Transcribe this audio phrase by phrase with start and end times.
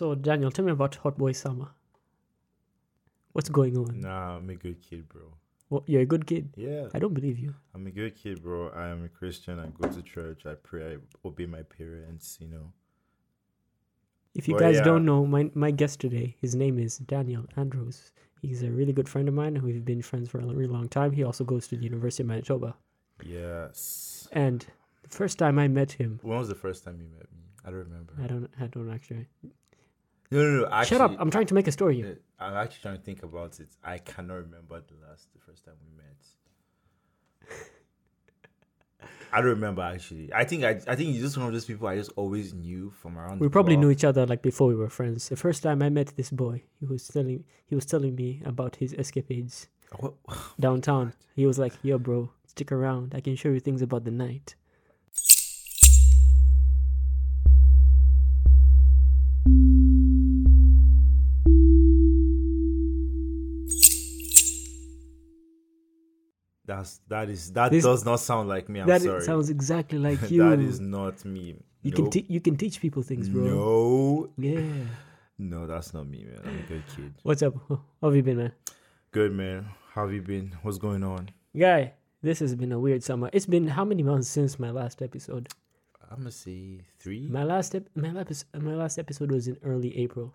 [0.00, 1.68] So Daniel, tell me about Hot Boy Summer.
[3.32, 4.00] What's going on?
[4.00, 5.24] Nah, I'm a good kid, bro.
[5.68, 6.54] Well, you're a good kid.
[6.56, 7.54] Yeah, I don't believe you.
[7.74, 8.70] I'm a good kid, bro.
[8.70, 9.58] I am a Christian.
[9.58, 10.46] I go to church.
[10.46, 10.94] I pray.
[10.94, 12.38] I obey my parents.
[12.40, 12.72] You know.
[14.34, 14.84] If you Well, guys yeah.
[14.84, 18.12] don't know, my my guest today, his name is Daniel Andrews.
[18.40, 19.62] He's a really good friend of mine.
[19.62, 21.12] We've been friends for a really long time.
[21.12, 22.74] He also goes to the University of Manitoba.
[23.22, 24.26] Yes.
[24.32, 24.66] And
[25.02, 27.44] the first time I met him, When was the first time you met me?
[27.66, 28.14] I don't remember.
[28.24, 29.26] I don't, I don't actually.
[30.32, 30.68] No, no, no.
[30.70, 31.16] Actually, Shut up!
[31.18, 32.18] I'm trying to make a story here.
[32.40, 33.68] Uh, I'm actually trying to think about it.
[33.82, 36.06] I cannot remember the last, the first time we met.
[39.32, 40.32] I don't remember actually.
[40.34, 42.90] I think I, I think you're just one of those people I just always knew
[42.90, 43.40] from around.
[43.40, 43.84] We probably block.
[43.84, 45.28] knew each other like before we were friends.
[45.28, 48.76] The first time I met this boy, he was telling he was telling me about
[48.76, 49.68] his escapades
[49.98, 50.14] What?
[50.58, 51.12] downtown.
[51.36, 53.14] He was like, "Yo, bro, stick around.
[53.14, 54.56] I can show you things about the night."
[66.70, 68.80] That's that is that This- does not sound like me.
[68.80, 68.98] I'm sorry.
[69.00, 69.24] that sorry.
[69.30, 70.42] sounds exactly like you.
[70.48, 71.44] that is not me.
[71.82, 73.42] you no, can te- you can teach people things, bro.
[73.44, 74.62] No, Yeah.
[75.52, 76.40] no, that's not me, man.
[76.44, 77.12] I'm a good kid.
[77.24, 77.54] What's up?
[78.00, 78.52] How have you been, man?
[79.10, 79.66] Good man.
[79.94, 80.46] How have you been?
[80.62, 81.30] What's going on?
[81.58, 83.28] Guy, this has been a weird summer.
[83.32, 85.48] It's been how many months since my last episode?
[86.10, 87.26] I'm gonna say three.
[87.38, 90.26] My last ep- my last my last episode was in early April.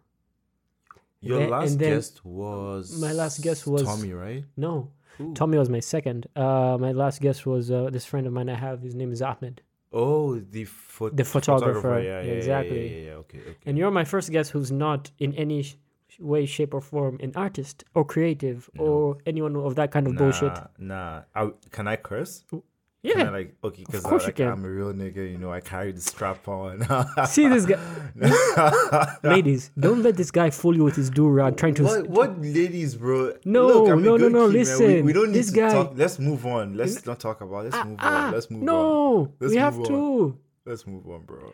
[1.21, 4.43] Your then- last guest was my last guest was- Tommy, right?
[4.57, 5.33] No, Who?
[5.33, 6.27] Tommy was my second.
[6.35, 8.81] Uh, my last guest was uh, this friend of mine I have.
[8.81, 9.61] His name is Ahmed.
[9.93, 12.85] Oh, the pho- The photographer, Yeah, yeah, exactly.
[12.89, 13.55] Yeah, yeah, yeah, Okay, okay.
[13.65, 15.75] And you're my first guest who's not in any sh-
[16.19, 18.83] way, shape, or form an artist or creative No.
[18.83, 20.57] or anyone of that kind of nah, bullshit.
[20.77, 22.43] Nah, I, can I curse?
[23.05, 23.29] Yeah.
[23.29, 24.39] like okay, because you like.
[24.39, 25.17] I'm a real nigga.
[25.31, 26.81] You know, I carry the strap on.
[27.27, 27.79] See this guy,
[29.23, 29.71] ladies.
[29.79, 31.83] Don't let this guy fool you with his do rag trying to.
[31.83, 33.33] what, what ladies, bro?
[33.45, 34.47] No, Look, I'm no, no, no, man.
[34.53, 35.93] We- listen, we, don't need this to guy- talk.
[35.95, 36.75] Let's move on.
[36.75, 37.65] Let's not talk about.
[37.65, 37.73] it.
[37.73, 38.33] Let's move Ah, on.
[38.33, 38.65] Let's move on.
[38.65, 40.37] no, we have move to.
[40.65, 41.53] Let's move on, bro.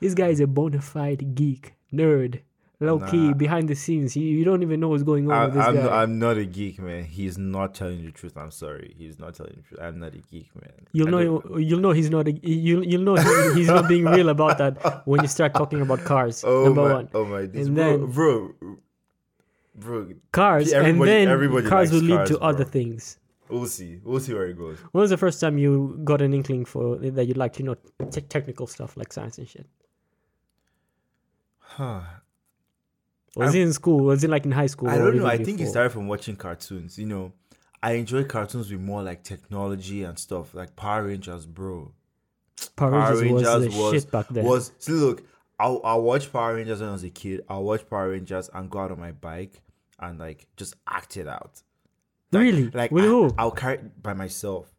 [0.00, 2.40] This guy is a bona fide geek, nerd,
[2.80, 4.16] low key, behind the scenes.
[4.16, 6.02] You, you don't even know what's going on I, with this I'm, guy.
[6.02, 7.04] I'm not a geek, man.
[7.04, 8.36] He's not telling the truth.
[8.36, 8.94] I'm sorry.
[8.98, 9.80] He's not telling the truth.
[9.80, 10.72] I'm not a geek, man.
[10.92, 11.58] You'll I know.
[11.58, 12.26] You'll know he's not.
[12.26, 13.16] A, you'll you'll know
[13.54, 16.44] he's not being real about that when you start talking about cars.
[16.50, 18.54] Oh number my, one, oh my, this, And bro, then- bro,
[19.76, 20.08] bro.
[20.32, 23.18] cars, and then cars will lead cars, to other things.
[23.48, 24.00] We'll see.
[24.04, 24.78] We'll see where it goes.
[24.92, 27.76] When was the first time you got an inkling for that you'd like to know
[28.10, 29.66] te- technical stuff like science and shit?
[31.58, 32.00] Huh.
[33.36, 34.04] Was it in school?
[34.04, 34.88] Was it like in high school?
[34.88, 35.26] I don't know.
[35.26, 35.70] I think it before?
[35.70, 36.98] started from watching cartoons.
[36.98, 37.32] You know,
[37.82, 41.92] I enjoy cartoons with more like technology and stuff, like Power Rangers, bro.
[42.76, 44.44] Power Power Rangers was Rangers the was- shit back then.
[44.44, 45.22] Was see, look,
[45.58, 47.42] I'll I'll watch Power Rangers when I was a kid.
[47.48, 49.60] I'll watch Power Rangers and go out on my bike
[49.98, 51.62] and like just act it out.
[52.32, 52.70] Like- really?
[52.70, 53.34] Like with I, who?
[53.38, 54.70] I'll carry it by myself.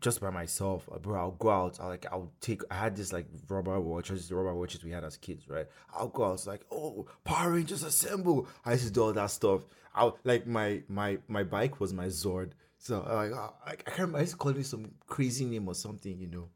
[0.00, 1.20] Just by myself, uh, bro.
[1.20, 1.78] I'll go out.
[1.80, 2.62] I'll like I'll take.
[2.72, 5.68] I had this like rubber watches, the rubber watches we had as kids, right?
[5.94, 6.34] I'll go out.
[6.34, 8.48] It's like, oh, Power Rangers assemble.
[8.64, 9.62] I used to do all that stuff.
[9.94, 12.50] I like my my my bike was my Zord.
[12.78, 14.18] So uh, like I, I can't remember.
[14.18, 16.48] I used to call it some crazy name or something, you know.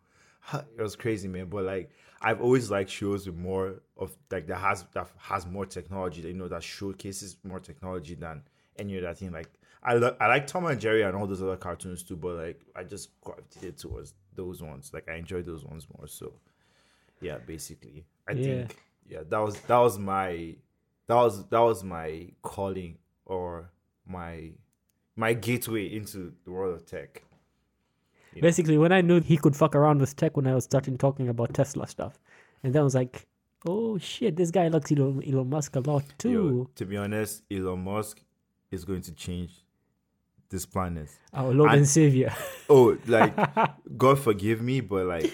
[0.76, 1.46] It was crazy, man.
[1.46, 5.66] But like I've always liked shows with more of like that has that has more
[5.66, 6.22] technology.
[6.22, 8.42] You know that showcases more technology than
[8.76, 9.30] any other thing.
[9.30, 9.52] Like
[9.84, 12.16] I lo- I like Tom and Jerry and all those other cartoons too.
[12.16, 14.90] But like I just gravitated towards those ones.
[14.94, 16.06] Like I enjoy those ones more.
[16.06, 16.32] So
[17.20, 18.42] yeah, basically, I Yeah.
[18.44, 18.76] think
[19.08, 20.56] yeah that was that was my
[21.06, 22.96] that was that was my calling
[23.26, 23.70] or
[24.06, 24.52] my
[25.16, 27.22] my gateway into the world of tech.
[28.32, 28.46] you know.
[28.46, 31.28] Basically, when I knew he could fuck around with tech, when I was starting talking
[31.28, 32.18] about Tesla stuff,
[32.62, 33.26] and then I was like,
[33.66, 37.42] "Oh shit, this guy likes Elon, Elon Musk a lot too." Yo, to be honest,
[37.50, 38.20] Elon Musk
[38.72, 39.63] is going to change
[40.50, 41.08] this planet.
[41.32, 42.32] Our Lord and- and Savior.
[42.68, 43.34] Oh, like
[43.98, 45.30] God forgive me, but like,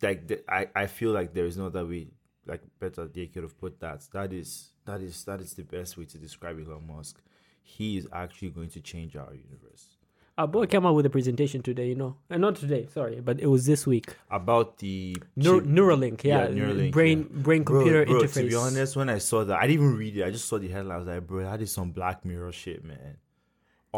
[0.00, 2.08] like the, I, I feel like there is no other way,
[2.46, 4.04] like better they could have put that.
[4.12, 7.20] That is that is that is the best way to describe Elon Musk.
[7.62, 9.88] He is actually going to change our universe.
[10.36, 13.40] Our boy came out with a presentation today, you know, and not today, sorry, but
[13.40, 14.14] it was this week.
[14.30, 17.42] About the Neur- chip- Neuralink, yeah, Neuralink, brain yeah.
[17.42, 18.34] brain Bro, computer bro, interface.
[18.34, 20.24] To be honest, when I saw that, I didn't even read it.
[20.24, 20.94] I just saw the headline.
[20.96, 23.16] I was like, bro, that is some Black Mirror shit, man.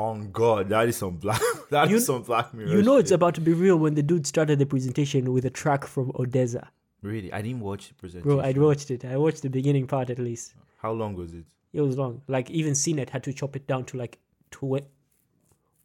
[0.04, 1.40] On God, that is some Black.
[1.70, 2.70] That is You- some Black Mirror.
[2.76, 5.50] you know it's about to be real when the dude started the presentation with a
[5.50, 6.64] track from Odesza.
[7.02, 7.32] really.
[7.32, 8.28] I didn't watch the presentation.
[8.36, 9.04] Bro, I watched it.
[9.04, 10.54] I watched the beginning part at least.
[10.84, 11.44] How long was it?
[11.72, 12.20] It was long.
[12.28, 14.18] Like even CNET had to chop it down to like
[14.50, 14.78] two,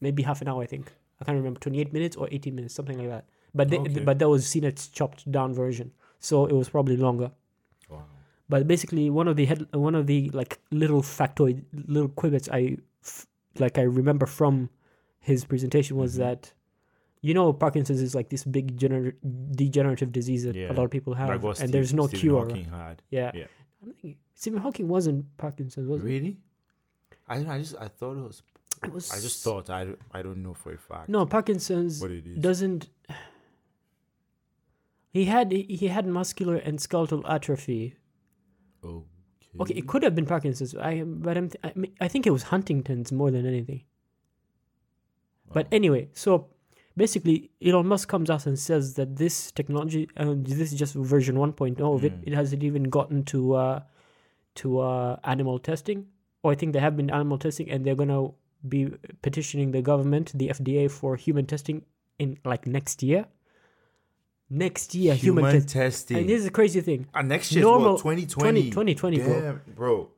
[0.01, 0.61] maybe half an hour.
[0.63, 0.91] I think
[1.21, 3.25] I can't remember, twenty eight minutes or eighteen minutes, something like that.
[3.53, 3.99] But they, Okay.
[4.09, 7.31] but that was CNET's chopped down version, so it was probably longer.
[7.89, 8.05] Wow.
[8.49, 12.77] But basically, one of the head, one of the like little factoid, little quibbits I
[13.03, 13.27] f-
[13.59, 14.69] like I remember from
[15.19, 16.17] his presentation was Mhm.
[16.19, 16.53] that
[17.21, 19.13] you know Parkinson's is like this big gener-
[19.55, 20.71] degenerative disease that Yeah.
[20.71, 22.39] a lot of people have, Like and Steve- there's no Stephen cure.
[22.45, 23.01] Hawking had.
[23.09, 23.31] Yeah.
[23.35, 23.47] Yeah.
[23.87, 26.05] I think Stephen Hawking wasn't Parkinson's, was it?
[26.05, 26.37] Really?
[27.27, 27.53] I don't know.
[27.53, 28.41] I just I thought it was.
[28.83, 29.11] It was.
[29.11, 31.09] I just thought I don't, I don't know for a fact.
[31.09, 32.89] No, Parkinson's it doesn't.
[35.13, 37.95] He had he had muscular and skeletal atrophy.
[38.83, 39.05] okay.
[39.59, 40.75] Okay, it could have been Parkinson's.
[40.75, 43.83] I but I'm, I, mean, I think it was Huntington's more than anything.
[45.53, 45.75] But Oh.
[45.75, 46.47] anyway, so
[46.95, 51.35] basically, Elon Musk comes out and says that this technology, and this is just version
[51.35, 52.13] 1.0 of it.
[52.13, 52.27] Mm.
[52.27, 53.79] It hasn't even gotten to uh,
[54.55, 56.07] to uh, animal testing,
[56.43, 58.29] or I think they have been animal testing, and they're gonna
[58.67, 58.89] be
[59.21, 61.83] petitioning the government, the FDA, for human testing
[62.19, 63.25] in like next year.
[64.53, 65.69] Next year, human, human test.
[65.73, 66.17] testing.
[66.17, 67.07] And this is a crazy thing.
[67.15, 67.99] and next year, normal- what?
[67.99, 68.69] 2020.
[68.69, 69.41] 2020, bro.
[69.41, 70.09] Damn, bro.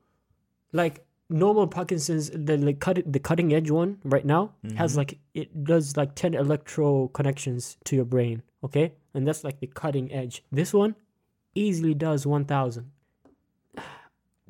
[0.72, 4.98] like normal Parkinson's, the like cut the cutting edge one right now has Mhm.
[4.98, 9.68] like it does like ten electro connections to your brain, okay, and that's like the
[9.68, 10.44] cutting edge.
[10.52, 10.96] This one
[11.56, 12.90] easily does one thousand.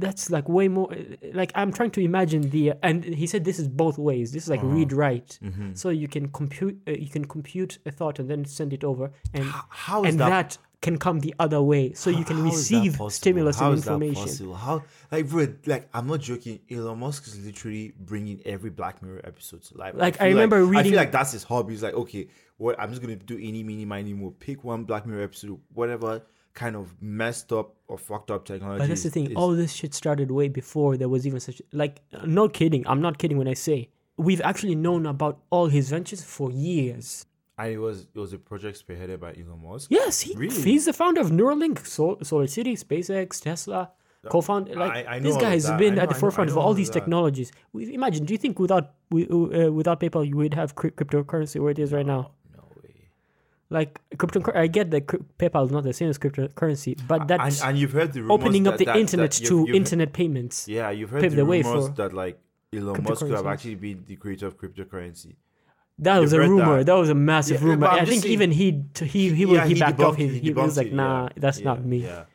[0.04, 0.90] That's like way more.
[1.34, 4.32] Like I'm trying to imagine the and he said this is both ways.
[4.34, 4.76] This is like Uh-huh.
[4.78, 5.78] read write, Mhm.
[5.78, 9.06] so you can compute uh, you can compute a thought and then send it over,
[9.34, 10.30] and How, how is and that?
[10.30, 13.70] that, can come the other way, so you can how is that receive stimulus How
[13.70, 14.24] and is that information.
[14.26, 14.54] possible?
[14.54, 14.84] How,
[15.14, 16.60] like, bro, like, I'm not joking.
[16.70, 19.94] Elon Musk is literally bringing every Black Mirror episode to life.
[19.96, 21.72] Like, I feel remember I reading- i feel like that's his hobby.
[21.72, 22.28] He's like, okay,
[22.58, 24.32] what I'm just gonna do any, mini, miny, more.
[24.34, 26.22] Pick one Black Mirror episode, whatever
[26.54, 28.80] kind of messed up or fucked up technology.
[28.80, 29.28] But that's the thing.
[29.32, 31.62] is- All this shit started way before there was even such.
[31.72, 32.86] Like, not kidding.
[32.88, 37.26] I'm not kidding when I say we've actually known about all his ventures for years.
[37.58, 39.88] and it was it was a project spearheaded by Elon Musk.
[39.92, 40.62] Yes, he, Really?
[40.70, 43.92] he's the founder of Neuralink, Sol- Solar City, SpaceX, Tesla.
[44.30, 46.58] Co-founder, like I- I know this guy has been I at the know- forefront of
[46.58, 46.94] all these that.
[47.00, 47.52] technologies.
[47.74, 51.72] We, imagine, do you think without we, uh, without PayPal you would have cryptocurrency where
[51.72, 52.32] it is right now?
[53.70, 55.08] Like crypto, I get that
[55.40, 58.40] PayPal is not the same as cryptocurrency, but that's and, and you've heard the rumors
[58.40, 60.68] opening up that- the that- internet that to you've- you've- internet payments.
[60.68, 62.40] Yeah, you've heard the the way rumors that like
[62.72, 65.36] Elon Musk could have actually been the creator of cryptocurrency.
[66.00, 66.78] That was a rumor.
[66.80, 66.88] That.
[66.88, 66.94] that.
[66.96, 67.88] was a massive Yeah, rumor.
[67.88, 70.18] I think saying- even he he he, Yeah, he backed off.
[70.18, 72.26] debunked He, he was like, "Nah, yeah, that's not me." Yeah.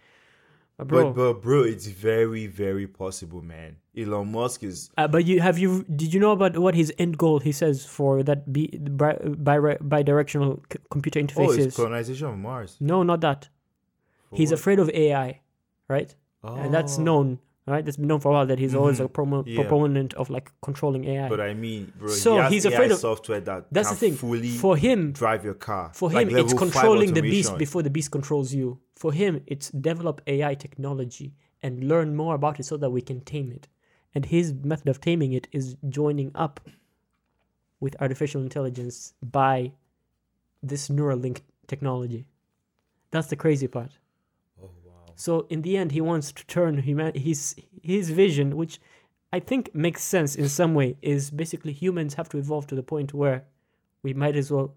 [0.78, 3.76] But bro, But, but bro, it's very very possible, man.
[3.96, 7.18] Elon Musk is uh, but you have you did you know about what his end
[7.18, 12.38] goal he says for that bi bi bi bidirectional c- computer oh, it's colonization of
[12.38, 12.76] Mars.
[12.80, 13.48] No, not that.
[14.30, 14.60] For He's what?
[14.60, 15.40] afraid of AI,
[15.88, 16.14] right?
[16.44, 17.02] And that's Oh.
[17.02, 17.38] known,
[17.68, 17.84] right?
[17.84, 19.04] That's been known for a while that he's always Mhm.
[19.04, 19.56] a promo- Yeah.
[19.60, 21.28] proponent of like controlling AI.
[21.28, 24.00] But I mean, bro, So he he's AI afraid of- software that that's can the
[24.00, 24.14] thing.
[24.14, 25.90] fully For him, drive your car.
[25.94, 28.78] For Like him, it's controlling the beast before the beast controls you.
[28.96, 33.20] For him, it's develop AI technology and learn more about it so that we can
[33.20, 33.68] tame it.
[34.14, 36.60] And his method of taming it is joining up
[37.80, 39.72] with artificial intelligence by
[40.62, 42.26] this Neuralink technology.
[43.10, 43.92] That's the crazy part.
[45.24, 48.74] So in the end, he wants to turn human his his vision, which
[49.36, 52.84] I think makes sense in some way, is basically humans have to evolve to the
[52.92, 53.38] point where
[54.04, 54.68] we might as well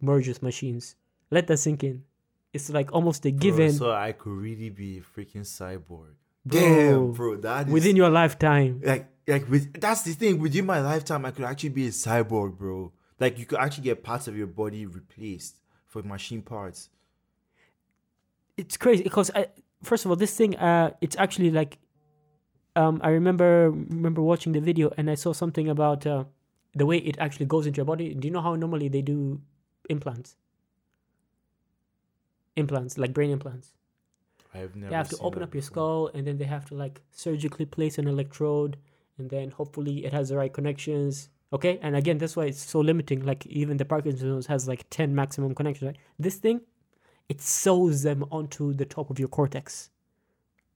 [0.00, 0.96] merge with machines.
[1.30, 2.04] Let that sink in.
[2.54, 6.14] It's like almost a Bro, given so I could really be a freaking cyborg.
[6.44, 8.80] Bro, Damn, bro, that is within your lifetime.
[8.84, 12.58] like like with that's the thing within my lifetime i could actually be a cyborg
[12.58, 12.90] bro
[13.20, 15.54] like you could actually get parts of your body replaced
[15.86, 16.88] for machine parts
[18.56, 19.46] It's crazy because I
[19.82, 21.78] first of all this thing uh it's actually like
[22.76, 26.24] um I remember remember watching the video and I saw something about uh
[26.74, 28.14] the way it actually goes into your body.
[28.14, 29.40] Do you know how normally they do
[29.90, 30.36] implants?
[32.56, 33.72] Implants, like brain implants.
[34.54, 37.00] i've never they have to open up your skull and then they have to like
[37.10, 38.76] surgically place an electrode
[39.18, 42.80] and then hopefully it has the right connections okay and again that's why it's so
[42.80, 46.60] limiting like even the parkinson's has like 10 maximum connections right this thing
[47.32, 49.88] it sews them onto the top of your cortex.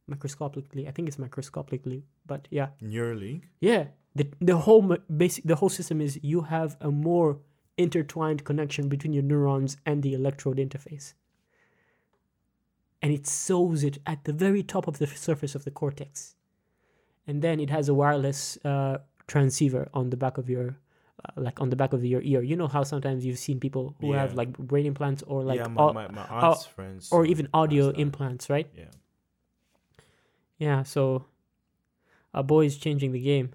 [0.09, 2.69] Microscopically i think it's microscopically but yeah.
[2.81, 3.85] Neuralink yeah.
[4.19, 4.83] The, the whole
[5.23, 7.31] basic the whole system is you have a more
[7.77, 11.15] intertwined connection between your neurons and the electrode interface.
[13.03, 16.35] And it sews it at the very top of the surface of the cortex.
[17.27, 20.79] And then it has a wireless uh, transceiver on the back of your
[21.25, 22.42] uh, like on the back of your ear.
[22.42, 25.68] You know how sometimes you've seen people who have like brain implants or like yeah
[25.68, 28.68] my, au- my, my aunt's friends or even audio implants right?
[28.76, 28.85] Yeah.
[30.58, 31.25] Yeah so
[32.35, 33.52] a boy is changing the game.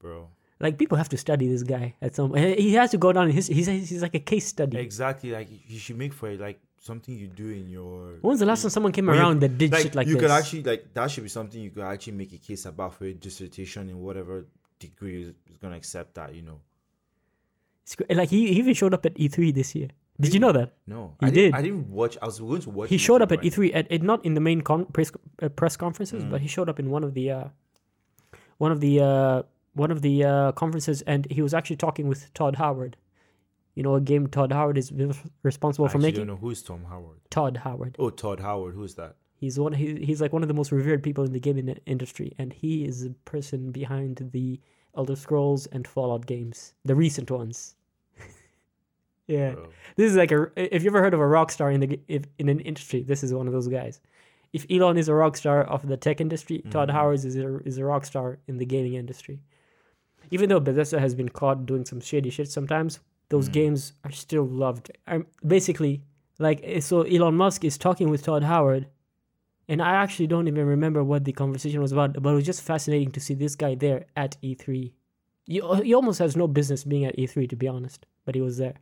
[0.00, 0.28] Bro.
[0.60, 3.34] Like people have to study this guy at some he has to go down in
[3.34, 4.78] his he's, he's like a case study.
[4.78, 8.18] Exactly like you should make for it like something you do in your.
[8.20, 10.14] When's the last time someone came When you- around that did like, shit like you
[10.14, 10.22] this?
[10.22, 12.94] You could actually like that should be something you could actually make a case about
[12.94, 14.46] for a dissertation in whatever
[14.88, 16.34] degree is, gonna accept that.
[16.34, 16.60] You know.
[18.10, 19.88] Like he, he even showed up at E3 this year.
[20.20, 20.74] Did you know that?
[20.86, 21.54] No, He I didn't.
[21.56, 22.16] I didn't watch.
[22.22, 22.88] I was going to watch.
[22.88, 25.10] He showed up at but- E3 at, at not in the main con- press
[25.42, 26.30] uh, press conferences, Mm.
[26.30, 27.44] but he showed up in one of the uh,
[28.58, 29.42] one of the uh,
[29.74, 32.96] one of the uh, conferences, and he was actually talking with Todd Howard.
[33.74, 34.92] You know, a game Todd Howard is
[35.42, 36.20] responsible I for making.
[36.20, 37.18] don't know who is Tom Howard.
[37.30, 37.96] Todd Howard.
[37.98, 38.74] Oh, Todd Howard.
[38.76, 39.16] Who is that?
[39.34, 39.72] He's one.
[39.72, 42.84] He, he's like one of the most revered people in the gaming industry, and he
[42.84, 44.60] is the person behind the
[44.96, 47.74] Elder Scrolls and Fallout games, the recent ones.
[49.26, 49.54] yeah,
[49.96, 50.46] this is like a.
[50.56, 53.22] If you ever heard of a rock star in the if, in an industry, this
[53.24, 54.00] is one of those guys.
[54.52, 56.92] If Elon is a rock star of the tech industry, Todd Mhm.
[56.92, 59.40] Howard is a, is a rock star in the gaming industry.
[60.30, 63.52] Even though Bethesda has been caught doing some shady shit sometimes, those Mm.
[63.52, 64.92] games are still loved.
[65.06, 66.02] I'm basically
[66.38, 67.02] like eh, so.
[67.02, 68.86] Elon Musk is talking with Todd Howard,
[69.68, 72.20] and I actually don't even remember what the conversation was about.
[72.22, 74.92] But it was just fascinating to see this guy there at E3.
[75.46, 78.56] You, he almost has no business being at E3 to be honest, but he was
[78.58, 78.74] there.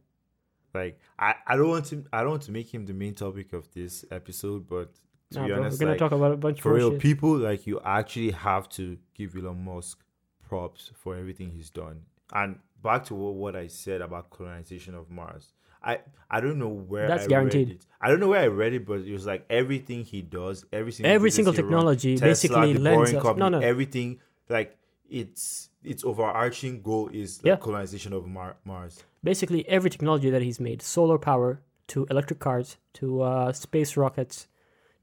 [0.74, 3.52] Like I, I don't want to I don't want to make him the main topic
[3.52, 4.90] of this episode, but
[5.32, 7.00] to Nah, be bro, honest, we're gonna like, talk about a bunch for real, shit.
[7.00, 10.02] people like you actually have to give Elon Musk
[10.48, 12.02] props for everything he's done.
[12.32, 15.52] And back to what, what I said about colonization of Mars.
[15.84, 17.68] I I don't know where That's I guaranteed.
[17.68, 17.86] Read it.
[18.00, 20.92] I don't know where I read it, but it was like everything he does, every
[20.92, 23.66] single Every single runs, technology Tesla, basically lends us- company, no, no.
[23.66, 24.76] everything like
[25.10, 27.56] it's its overarching goal is like Yeah.
[27.56, 29.02] colonization of Mar- Mars.
[29.24, 34.46] basically every technology that he's made solar power to electric cars to uh, space rockets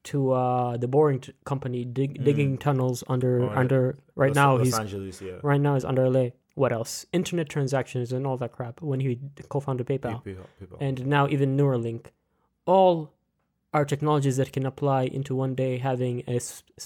[0.03, 2.23] to uh, the boring t- company dig- Mm.
[2.23, 5.39] digging tunnels under Oh, under right Los, now Los he's Angeles, yeah.
[5.43, 9.11] right now is under LA what else internet transactions and all that crap when he
[9.53, 10.77] co-founded PayPal PayPal, PayPal.
[10.87, 12.01] and now even Neuralink
[12.65, 12.93] all
[13.77, 16.37] are technologies that can apply into one day having a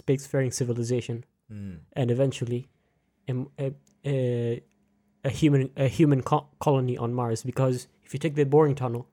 [0.02, 1.80] spacefaring civilization Mm.
[2.00, 2.62] and eventually
[3.32, 3.74] a, a,
[4.06, 4.64] a,
[5.26, 9.04] a human a human co- colony on Mars because if you take the boring tunnel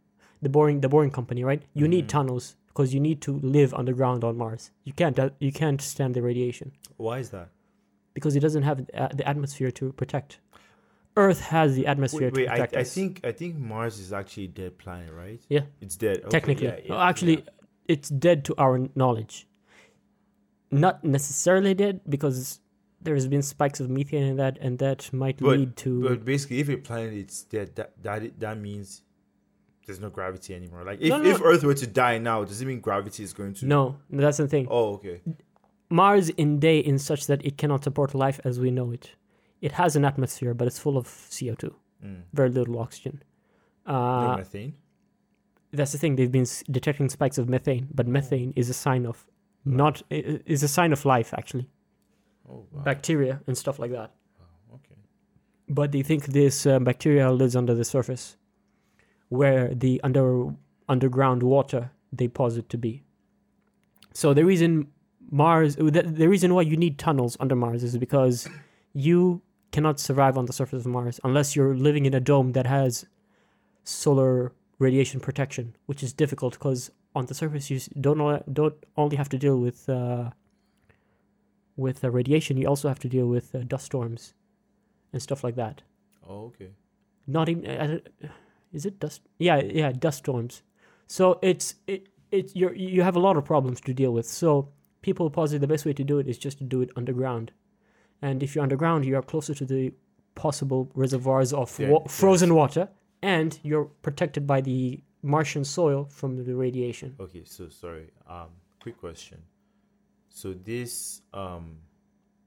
[0.40, 2.14] the boring the boring company right you need Mhm.
[2.16, 6.14] tunnels because you need to live underground on Mars you can't uh, you can't stand
[6.14, 6.68] the radiation
[7.08, 7.48] Why is that?
[8.14, 8.78] because it doesn't have
[9.18, 10.30] the atmosphere to protect
[11.24, 12.94] Earth has the atmosphere Wait, wait to I, protect I us.
[12.98, 15.40] think I think Mars is actually a dead planet, right?
[15.56, 15.64] Yeah.
[15.84, 16.16] It's dead.
[16.18, 17.94] Okay, technically yeah, yeah, actually yeah.
[17.94, 19.34] it's dead to our knowledge
[20.70, 22.60] not necessarily dead because
[23.02, 26.60] there's been spikes of methane in that and that might But- lead to But basically,
[26.60, 29.02] if a planet is dead, that that that means
[29.86, 30.84] there's no gravity anymore.
[30.84, 33.32] Like if, No, no, if Earth were to die now, does it mean gravity is
[33.32, 33.66] going to?
[33.66, 35.20] no that's the thing Oh, okay.
[35.92, 39.04] Mars in day in such that it cannot support life as we know it.
[39.60, 41.74] It has an atmosphere, but it's full of CO2,
[42.04, 42.22] Mm.
[42.32, 43.22] very little oxygen.
[43.86, 44.74] no Uh, methane.
[45.72, 46.16] that's the thing.
[46.16, 49.26] They've been s- detecting spikes of methane, but methane is a sign of
[49.64, 51.68] not is a sign of life actually,
[52.48, 52.82] Oh, wow.
[52.82, 54.10] bacteria and stuff like that.
[54.74, 54.96] okay.
[55.68, 58.36] But they think this uh, bacteria lives under the surface,
[59.28, 60.54] where the under
[60.88, 63.02] underground water they posit to be.
[64.14, 64.88] So the reason
[65.30, 68.48] Mars, the, the reason why you need tunnels under Mars is because
[68.92, 72.66] you cannot survive on the surface of Mars unless you're living in a dome that
[72.66, 73.06] has
[73.84, 79.28] solar radiation protection, which is difficult because on the surface you don't don't only have
[79.28, 80.30] to deal with uh,
[81.76, 84.34] with uh, radiation, you also have to deal with uh, dust storms
[85.12, 85.82] and stuff like that.
[86.28, 86.70] Oh, okay.
[87.26, 88.02] Not even
[88.72, 89.22] is it dust?
[89.38, 90.62] Yeah, yeah, dust storms.
[91.06, 94.26] So it's it it you you have a lot of problems to deal with.
[94.26, 94.68] So
[95.02, 97.52] people posit the best way to do it is just to do it underground,
[98.22, 99.92] and if you're underground, you are closer to the
[100.34, 102.18] possible reservoirs of Yeah, wa- yes.
[102.20, 102.88] frozen water,
[103.22, 107.14] and you're protected by the Martian soil from the radiation.
[107.20, 107.44] Okay.
[107.44, 108.10] So sorry.
[108.26, 108.48] Um,
[108.82, 109.38] quick question.
[110.28, 111.78] So this um,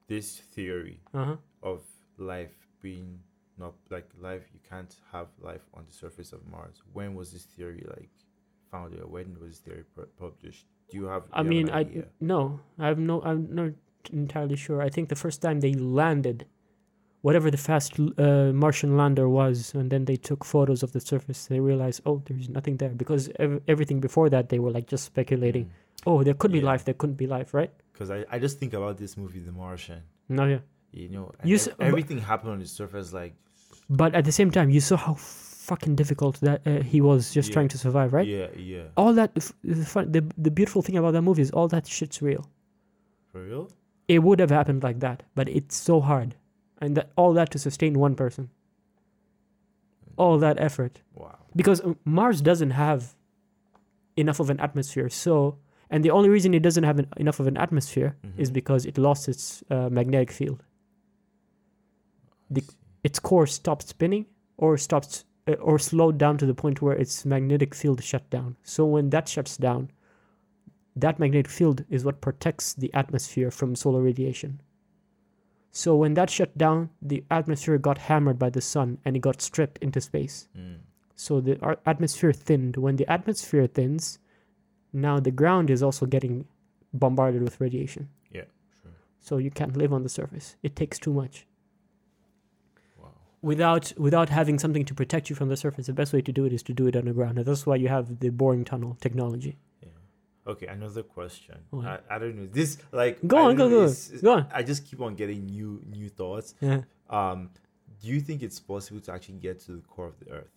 [0.08, 1.36] this theory Uh huh.
[1.62, 1.82] of
[2.18, 3.20] life being
[3.58, 6.82] not like life, you can't have life on the surface of Mars.
[6.94, 8.10] When was this theory like
[8.72, 9.02] founded?
[9.02, 10.66] Or when was this theory pu- published?
[10.90, 11.24] Do you have?
[11.26, 13.72] do I you mean, an I no, I have no, I have not
[14.12, 14.82] entirely sure.
[14.82, 16.46] I think the first time they landed,
[17.22, 21.46] whatever the fast uh, Martian lander was, and then they took photos of the surface,
[21.46, 25.06] they realized, oh, there's nothing there because ev- everything before that they were like just
[25.06, 25.70] speculating.
[26.06, 26.66] Oh, there could be Yeah.
[26.72, 27.72] life, there couldn't be life, right?
[27.94, 30.02] Because I, I just think about this movie, The Martian.
[30.28, 30.60] No, yeah.
[30.92, 33.14] You know, You s- ev- everything happened on the surface.
[33.14, 33.34] Like,
[33.90, 37.50] But at the same time, you saw how fucking difficult that uh, he was just
[37.50, 37.54] Yeah.
[37.54, 38.28] trying to survive, right?
[38.28, 41.68] yeah, yeah, All that, the, fun, the the beautiful thing about that movie is all
[41.70, 42.44] that shit's real.
[43.32, 43.66] for real.
[44.14, 46.36] It would have happened like that, but it's so hard,
[46.82, 48.50] and that all that to sustain one person.
[50.18, 51.02] All that effort.
[51.16, 51.38] Wow.
[51.56, 53.02] because Mars doesn't have
[54.24, 55.10] enough of an atmosphere.
[55.10, 55.58] So,
[55.90, 58.40] and the only reason it doesn't have an, enough of an atmosphere Mhm.
[58.44, 60.60] is because it lost its uh, magnetic field.
[62.56, 62.70] The-
[63.04, 64.26] Its core stopped spinning
[64.58, 68.56] or stopped uh, or slowed down to the point where its magnetic field shut down.
[68.64, 69.90] So when that shuts down,
[70.96, 74.62] that magnetic field is what protects the atmosphere from solar radiation.
[75.72, 79.42] So when that shut down, the atmosphere got hammered by the sun and it got
[79.42, 80.48] stripped into space.
[80.56, 80.78] Mm.
[81.16, 82.78] So the atmosphere thinned.
[82.78, 84.20] When the atmosphere thins,
[84.92, 86.46] now the ground is also getting
[86.94, 88.10] bombarded with radiation.
[88.32, 88.44] Yeah,
[88.82, 88.92] sure.
[89.20, 90.58] So you can't live on the surface.
[90.62, 91.48] It takes too much.
[93.02, 93.10] Wow.
[93.42, 96.46] Without without having something to protect you from the surface, the best way to do
[96.46, 97.40] it is to do it underground.
[97.40, 99.58] And that's why you have the boring tunnel technology.
[100.46, 101.58] Okay, another question.
[101.70, 101.86] What?
[101.86, 102.48] I, I don't know.
[102.52, 104.48] This like Go I on, go, know, go, it's- go on.
[104.54, 106.54] I just keep on getting new new thoughts.
[106.60, 106.82] Yeah.
[107.10, 107.50] Um,
[108.02, 110.52] do you think it's possible to actually get to the core of the earth?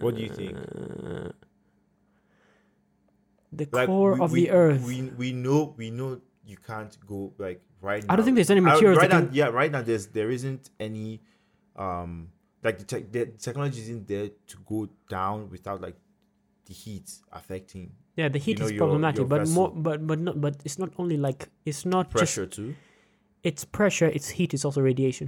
[0.00, 0.56] What do you think?
[0.56, 1.32] Uh,
[3.52, 4.82] The Like core we, of we, the earth.
[4.86, 8.12] We we know we know you can't go like right now.
[8.12, 10.70] I don't think there's any materials right now, can- yeah, right now there's there isn't
[10.78, 11.20] any
[11.76, 12.28] um
[12.62, 15.96] like the, tech the technology isn't there to go down without like
[16.70, 17.08] the heat
[17.40, 17.84] affecting
[18.20, 20.78] yeah, the heat know, is your- problematic, your but more, but but not, but it's
[20.82, 22.68] not only like it's not just pressure too.
[23.48, 25.26] it's pressure, it's heat, it's also radiation.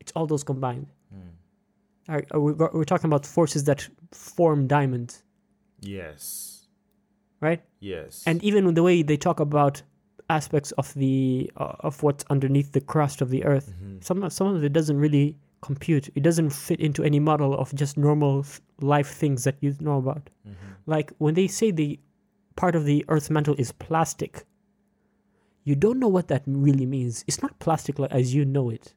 [0.00, 0.86] It's all those combined.
[1.12, 2.12] Hmm.
[2.12, 5.22] Are, are we, we're talking about forces that form diamonds,
[5.80, 6.66] Yes.
[7.40, 7.62] right?
[7.80, 8.22] Yes.
[8.26, 9.82] And even the way they talk about
[10.28, 14.02] aspects of the uh, of what's underneath the crust of the earth, Mhm.
[14.04, 16.08] some some of it doesn't really compute.
[16.14, 18.44] It doesn't fit into any model of just normal
[18.80, 20.30] life things that you know about.
[20.46, 20.54] Mhm.
[20.86, 21.98] Like when they say the
[22.56, 24.44] part of the Earth's mantle is plastic,
[25.64, 27.24] you don't know what that really means.
[27.28, 28.94] It's not plastic like, as you know it,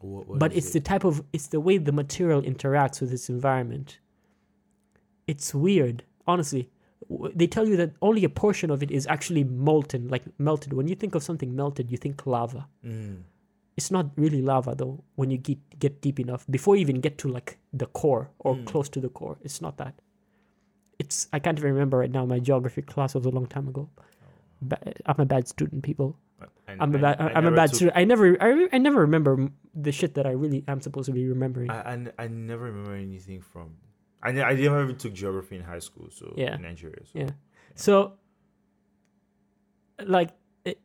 [0.00, 0.72] What- what but it's it?
[0.74, 3.98] the type of it's the way the material interacts with its environment.
[5.26, 6.68] It's weird, honestly.
[7.08, 10.72] W- They tell you that only a portion of it is actually molten, like melted.
[10.72, 12.68] When you think of something melted, you think lava.
[12.84, 13.22] Mm.
[13.76, 15.04] It's not really lava though.
[15.16, 18.54] When you get get deep enough, before you even get to like the core or
[18.56, 18.64] Mm.
[18.66, 20.00] close to the core, it's not that.
[20.98, 22.24] It's I can't even remember right now.
[22.24, 23.90] My geography class was a long time ago.
[24.62, 26.16] Ba- I'm a bad student, people.
[26.40, 26.46] I-
[26.80, 27.20] I'm a I- bad.
[27.20, 27.96] I I'm a never bad took- student.
[27.98, 28.36] I never.
[28.42, 31.70] I, re- I never remember the shit that I really am supposed to be remembering.
[31.70, 33.76] i never remember anything from.
[34.22, 36.54] I, I never even took geography in high school, so Yeah.
[36.56, 37.04] in Nigeria.
[37.04, 37.18] So.
[37.18, 37.30] Yeah.
[37.74, 37.94] So,
[40.06, 40.30] like,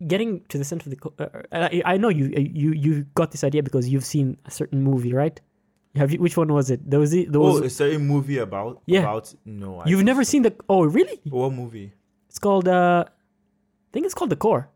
[0.07, 1.25] getting to the center of the.
[1.51, 4.81] Uh, I, I know you you you got this idea because you've seen a certain
[4.83, 5.39] movie, right?
[5.95, 6.19] Have you?
[6.19, 6.79] Which one was it?
[6.89, 7.77] There was the, there Oh, was.
[7.77, 8.81] there a movie about?
[8.85, 8.99] Yeah.
[9.01, 9.79] About no.
[9.81, 10.53] I you've never seen the.
[10.69, 11.19] Oh, really?
[11.29, 11.93] What movie?
[12.29, 12.67] It's called.
[12.67, 14.69] uh I think it's called The Core.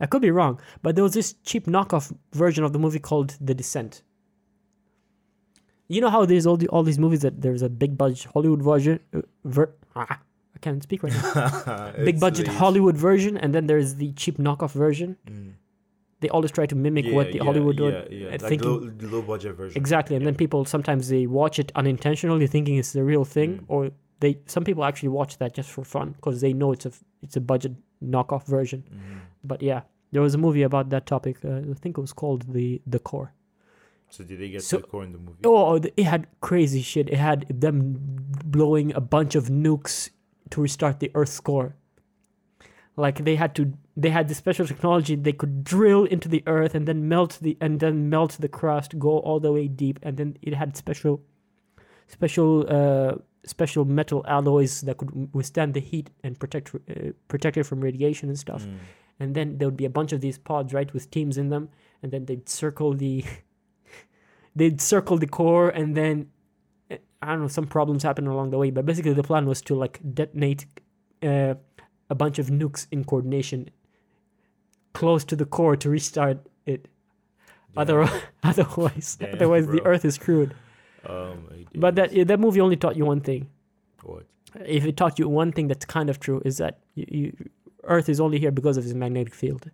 [0.00, 3.36] I could be wrong, but there was this cheap knockoff version of the movie called
[3.40, 4.02] The Descent.
[5.88, 8.62] You know how there's all the, all these movies that there's a big budget Hollywood
[8.62, 9.00] version.
[9.14, 10.20] Uh, ver- ah,
[10.58, 11.92] I can't speak right now.
[12.10, 12.56] big budget late.
[12.56, 15.16] Hollywood version, and then there's the cheap knockoff version.
[15.26, 15.52] Mm.
[16.20, 18.30] They always try to mimic Yeah, what the yeah, Hollywood yeah, yeah.
[18.30, 19.76] Like thinking low, the low budget version.
[19.82, 23.64] exactly, and then people sometimes they watch it unintentionally, thinking it's the real thing, Mm.
[23.68, 23.90] or
[24.20, 26.92] they some people actually watch that just for fun because they know it's a
[27.22, 28.82] it's a budget knockoff version.
[28.90, 29.18] Mhm.
[29.44, 31.36] But yeah, there was a movie about that topic.
[31.44, 33.32] Uh, I think it was called the the core.
[34.10, 35.38] So did they get So- to the core in the movie?
[35.44, 37.08] Oh, it had crazy shit.
[37.10, 37.78] It had them
[38.56, 40.10] blowing a bunch of nukes
[40.50, 41.76] to restart the Earth's core.
[42.96, 45.14] Like they had to, they had this special technology.
[45.14, 48.98] They could drill into the Earth and then melt the and then melt the crust,
[48.98, 51.20] go all the way deep, and then it had special,
[52.08, 57.64] special, uh, special metal alloys that could withstand the heat and protect uh, protect it
[57.64, 58.78] from radiation and stuff Mm.
[59.20, 61.68] and then there would be a bunch of these pods right with teams in them
[62.02, 63.24] and then they'd circle the
[64.56, 66.28] they'd circle the core and then
[67.22, 69.74] i don't know some problems happened along the way but basically the plan was to
[69.74, 70.66] like detonate
[71.22, 71.54] uh,
[72.10, 73.68] a bunch of nukes in coordination
[74.92, 76.88] close to the core to restart it
[77.74, 77.80] Yeah.
[77.82, 80.54] otherwise otherwise Damn, otherwise the earth is screwed
[81.08, 83.48] my but that that movie only taught you one thing
[84.02, 84.24] What?
[84.64, 87.26] if it taught you one thing that's kind of true is that you, you,
[87.84, 89.70] Earth is only here because of its magnetic field.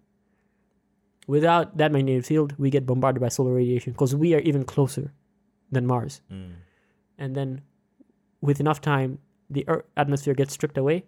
[1.26, 5.12] Without that magnetic field, we get bombarded by solar radiation because we are even closer
[5.72, 6.20] than Mars.
[6.30, 6.52] Mm.
[7.18, 7.62] And then,
[8.40, 11.04] with enough time, the Earth atmosphere gets stripped away,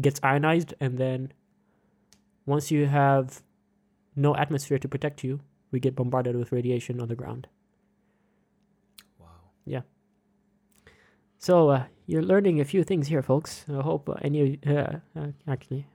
[0.00, 1.32] gets ionized, and then
[2.46, 3.42] once you have
[4.14, 7.48] no atmosphere to protect you, we get bombarded with radiation on the ground.
[9.18, 9.26] Wow.
[9.64, 9.82] Yeah.
[11.38, 13.64] So uh, you're learning a few things here, folks.
[13.68, 15.86] I hope uh, any uh, uh, actually,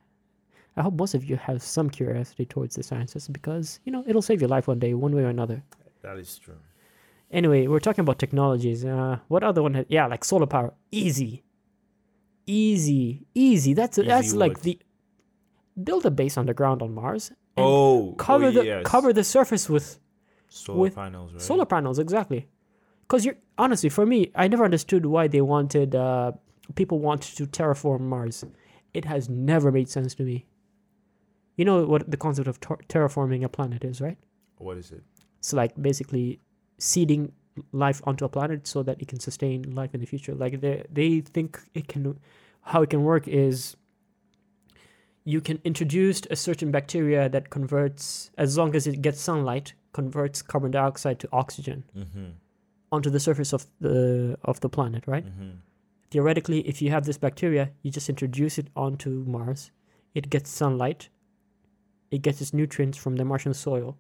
[0.77, 4.21] I hope most of you have some curiosity towards the sciences because you know it'll
[4.21, 5.63] save your life one day, one way or another.
[6.03, 6.57] That is true.
[7.31, 8.83] Anyway, we're talking about technologies.
[8.83, 9.73] Uh, what other one?
[9.73, 10.73] Had, yeah, like solar power.
[10.91, 11.43] Easy,
[12.45, 13.73] easy, easy.
[13.73, 14.79] That's that's Easy like the
[15.81, 17.29] build a base underground on Mars.
[17.29, 18.83] and Oh, cover oh, the yes.
[18.85, 19.99] cover the surface with
[20.49, 21.41] solar with panels, right?
[21.41, 21.99] solar panels.
[21.99, 22.47] Exactly.
[23.03, 26.33] Because you're honestly, for me, I never understood why they wanted uh,
[26.75, 28.43] people wanted to terraform Mars.
[28.93, 30.45] It has never made sense to me.
[31.55, 34.17] You know what the concept of ter- terraforming a planet is, right?
[34.57, 35.03] What is it?
[35.41, 36.39] So like basically
[36.89, 37.31] seeding
[37.71, 40.33] life onto a planet so that it can sustain life in the future.
[40.33, 42.19] Like they they think it can
[42.73, 43.75] how it can work is
[45.23, 50.41] you can introduce a certain bacteria that converts as long as it gets sunlight converts
[50.41, 52.29] carbon dioxide to oxygen Mm-hmm.
[52.91, 55.25] onto the surface of the of the planet, right?
[55.25, 55.51] Mm-hmm.
[56.09, 59.71] Theoretically, if you have this bacteria, you just introduce it onto Mars.
[60.13, 61.09] It gets sunlight.
[62.09, 63.95] It gets its nutrients from the Martian soil,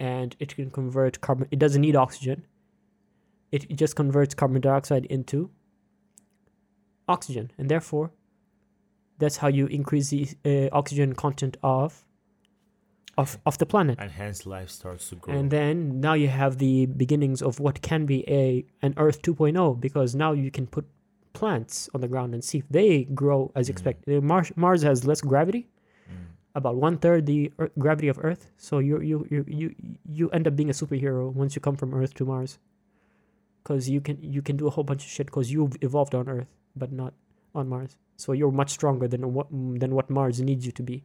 [0.00, 1.48] and it can convert carbon.
[1.50, 2.46] It doesn't need oxygen.
[3.50, 5.50] It, just converts carbon dioxide into
[7.08, 8.10] oxygen, and therefore,
[9.18, 12.04] that's how you increase the uh, oxygen content of
[13.16, 13.98] of of the planet.
[14.00, 15.34] And hence life starts to grow.
[15.34, 19.80] And then now you have the beginnings of what can be a an Earth 2.0
[19.80, 20.86] because now you can put
[21.32, 23.70] plants on the ground and see if they grow as Mm.
[23.70, 24.22] expected.
[24.22, 25.68] Mars Mars has less gravity.
[26.54, 28.50] About one third the Earth, gravity of Earth.
[28.56, 29.74] So you you you you
[30.08, 32.58] you end up being a superhero once you come from Earth to Mars,
[33.62, 36.28] because you can you can do a whole bunch of shit because you've evolved on
[36.28, 37.14] Earth but not
[37.54, 37.96] on Mars.
[38.16, 41.04] So you're much stronger than what than what Mars needs you to be.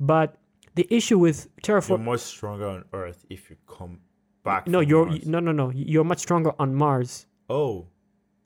[0.00, 0.36] But
[0.74, 4.00] the issue with You're terraform much stronger on Earth if you come
[4.44, 4.66] back.
[4.66, 5.26] no you're Mars.
[5.26, 7.86] no no no you're much stronger on Mars Oh,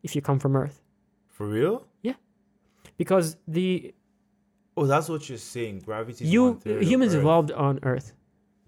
[0.03, 0.83] if you come from Earth
[1.29, 1.87] for real?
[2.03, 2.15] Yeah.
[2.99, 3.95] Because the
[4.81, 5.81] Oh, that's what you're saying.
[5.81, 6.25] Gravity.
[6.35, 6.43] you
[6.91, 8.09] humans evolved on Earth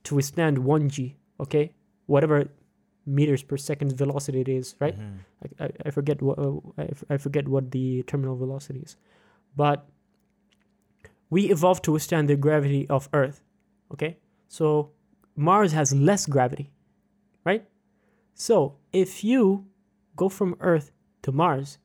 [0.04, 1.64] to withstand one g okay
[2.06, 2.38] whatever
[3.18, 5.18] meters per second velocity it is right Mhm.
[5.44, 8.96] I, I, I forget what uh, I, f- I forget what the terminal velocity is
[9.62, 9.78] but
[11.30, 13.38] we evolved to withstand the gravity of Earth
[13.92, 14.12] okay
[14.48, 14.90] so
[15.48, 16.66] Mars has less gravity
[17.50, 17.64] right
[18.34, 18.56] so
[19.04, 19.66] if you
[20.16, 21.78] go from Earth to Mars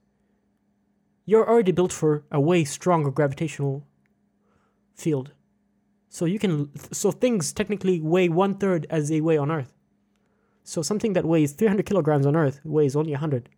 [1.25, 3.75] you're already built for a way stronger gravitational
[4.97, 5.31] field
[6.09, 9.73] so you can so things technically weigh one third as they weigh on Earth
[10.63, 13.49] so something that weighs 300 kilograms on Earth weighs only 100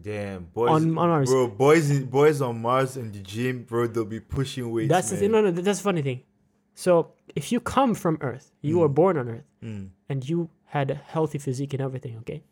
[0.00, 1.28] Damn, boys on, on Mars.
[1.30, 1.48] bro.
[1.48, 3.86] Boys, boys on Mars in the gym, bro.
[3.88, 4.88] They'll be pushing weights.
[4.88, 5.32] That's the man.
[5.32, 6.22] No, no, that's the funny thing.
[6.74, 9.90] So if you come from Earth, you were born on Earth, Mm.
[10.08, 12.42] and you had a healthy physique and everything, okay,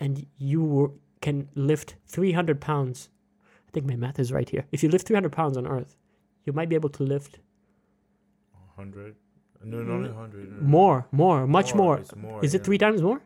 [0.00, 0.90] and you were,
[1.22, 3.08] can lift 300 pounds.
[3.66, 4.64] I think my math is right here.
[4.72, 5.96] If you lift 300 pounds on Earth,
[6.48, 7.38] you might be able to lift
[8.78, 9.16] hundred.
[9.64, 10.62] No, not mm, a hundred.
[10.62, 11.98] more, more, much more.
[11.98, 12.44] It's more.
[12.44, 12.64] Is it yeah.
[12.66, 13.20] three times more?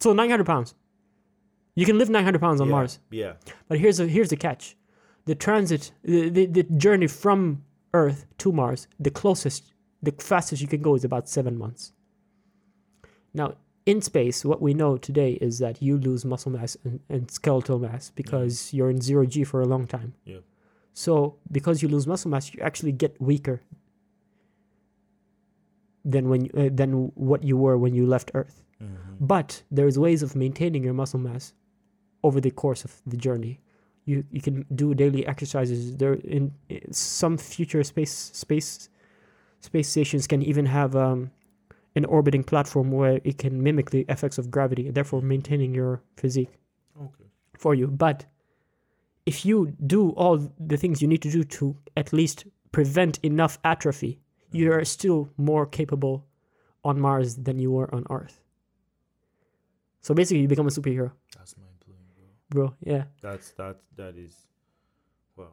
[0.00, 0.74] So 900 pounds.
[1.74, 2.98] You can lift 900 pounds on Yeah, Mars.
[3.10, 3.32] Yeah.
[3.68, 4.76] But here's a, here's the catch:
[5.24, 7.40] the transit, the, the the journey from
[7.94, 11.92] Earth to Mars, the closest, the fastest you can go is about seven months.
[13.32, 13.48] Now,
[13.86, 17.78] in space, what we know today is that you lose muscle mass and, and skeletal
[17.78, 20.14] mass because you're in zero g for a long time.
[20.24, 20.42] Yeah.
[20.98, 23.60] So, because you lose muscle mass, you actually get weaker
[26.04, 28.62] than when uh, than what you were when you left Earth.
[28.80, 28.96] Mhm.
[29.20, 31.52] But there's ways of maintaining your muscle mass
[32.22, 33.60] over the course of the journey.
[34.06, 35.96] You you can do daily exercises.
[35.96, 38.88] There in, in some future space space
[39.60, 41.30] space stations can even have um,
[41.94, 46.54] an orbiting platform where it can mimic the effects of gravity, therefore maintaining your physique
[46.96, 47.24] Okay.
[47.58, 47.86] for you.
[47.88, 48.24] But
[49.26, 53.58] if you do all the things you need to do to at least prevent enough
[53.64, 54.20] atrophy,
[54.52, 54.78] you mm-hmm.
[54.78, 56.24] are still more capable
[56.84, 58.40] on Mars than you were on Earth.
[60.00, 62.06] So basically, you become a superhero, That's mind blowing,
[62.50, 62.68] bro.
[62.68, 62.74] bro.
[62.80, 63.04] Yeah.
[63.20, 63.78] That's that.
[63.96, 64.34] That is.
[65.36, 65.46] Wow.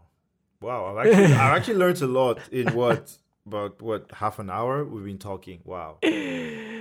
[0.61, 0.95] Wow.
[0.95, 5.05] I've actually I've actually learned a lot in what about what half an hour we've
[5.05, 5.61] been talking.
[5.65, 5.97] Wow.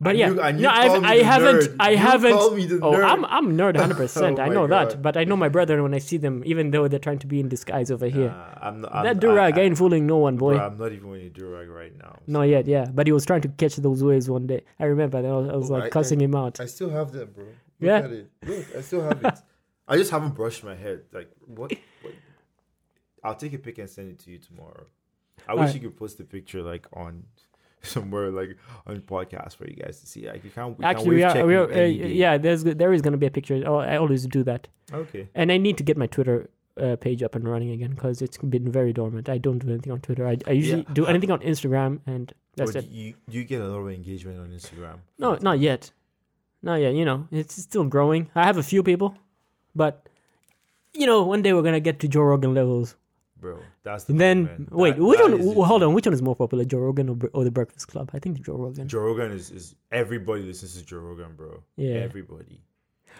[0.00, 1.56] But And yeah, you- and you no, I've, I haven't.
[1.60, 1.76] nerd.
[1.80, 2.32] I You haven't.
[2.32, 3.00] call me the oh.
[3.02, 3.96] I'm, I'm nerd 100.
[3.96, 6.88] percent I know that, but I know my brother when I see them, even though
[6.88, 8.28] they're trying to be in disguise over here.
[8.28, 8.94] Nah, I'm not.
[8.94, 10.56] I'm, that durag I, I, ain't fooling no one, boy.
[10.56, 12.18] bro, I'm not even wearing a durag right now.
[12.26, 12.86] Not yet, yeah.
[12.92, 14.64] But he was trying to catch those waves one day.
[14.80, 15.22] I remember.
[15.22, 16.60] that I was, I was Oh, like cussing him out.
[16.60, 17.44] I still have them, bro.
[17.44, 17.98] Look Yeah?
[17.98, 18.30] at it.
[18.44, 19.34] Look, I still have it.
[19.88, 21.02] I just haven't brushed my head.
[21.12, 21.72] Like what?
[22.02, 22.14] what?
[23.22, 24.86] I'll take a pic and send it to you tomorrow.
[25.48, 25.74] I wish Alright.
[25.74, 27.24] you could post the picture like on
[27.96, 30.26] somewhere like on podcast for you guys to see.
[30.28, 30.78] Like you can't.
[30.78, 31.46] We Actually, we can't are.
[31.46, 33.62] We are uh, yeah, there's there is gonna be a picture.
[33.66, 35.28] Oh, I always do that, Okay.
[35.34, 38.36] and I need to get my Twitter uh, page up and running again because it's
[38.38, 39.28] been very dormant.
[39.28, 40.26] I don't do anything on Twitter.
[40.26, 40.94] I, I usually Yeah.
[40.94, 42.90] do anything on Instagram, and that's But it.
[42.90, 44.98] you you get a lot of engagement on Instagram.
[45.18, 45.92] No, not yet.
[46.62, 46.94] Not yet.
[46.94, 48.30] you know, it's still growing.
[48.34, 49.16] I have a few people,
[49.76, 50.08] but
[50.94, 52.96] you know, one day we're gonna get to Joe Rogan levels.
[53.40, 53.58] Bro.
[53.82, 54.68] That's the And then man.
[54.70, 55.66] wait, That- which that one?
[55.66, 58.10] hold on, which one is more popular, Joe Rogan or, or the Breakfast Club?
[58.14, 58.88] I think Joe Rogan.
[58.88, 61.62] Joe Rogan is, is everybody listens to Joe Rogan, bro.
[61.76, 61.94] Yeah.
[61.96, 62.60] Everybody.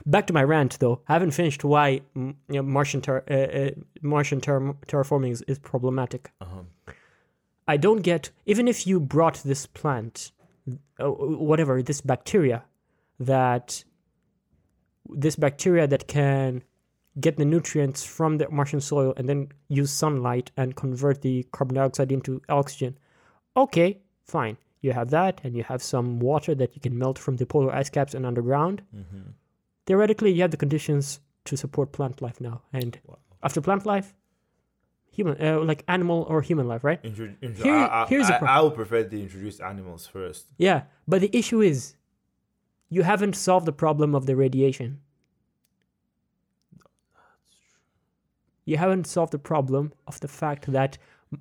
[0.06, 1.02] Back to my rant, though.
[1.08, 3.70] I haven't finished why mm, you know, Martian ter- uh, uh,
[4.02, 6.32] Martian ter- terraforming is, is problematic.
[6.40, 6.62] Uh-huh.
[7.68, 10.32] I don't get even if you brought this plant,
[11.00, 12.64] uh, whatever this bacteria,
[13.20, 13.84] that
[15.08, 16.62] this bacteria that can
[17.20, 21.76] get the nutrients from the Martian soil and then use sunlight and convert the carbon
[21.76, 22.98] dioxide into oxygen.
[23.56, 24.56] Okay, fine.
[24.80, 27.72] You have that, and you have some water that you can melt from the polar
[27.74, 28.82] ice caps and underground.
[28.94, 29.30] Mm-hmm.
[29.86, 32.62] Theoretically, you have the conditions to support plant life now.
[32.72, 33.18] And Wow.
[33.42, 34.14] after plant life,
[35.10, 37.00] human, uh, like animal or human life, right?
[37.04, 40.46] Intro- intro- Here- I, I, here's the I, I would prefer to introduce animals first.
[40.58, 41.94] Yeah, but the issue is
[42.88, 45.00] you haven't solved the problem of the radiation.
[48.64, 50.96] You haven't solved the problem of the fact that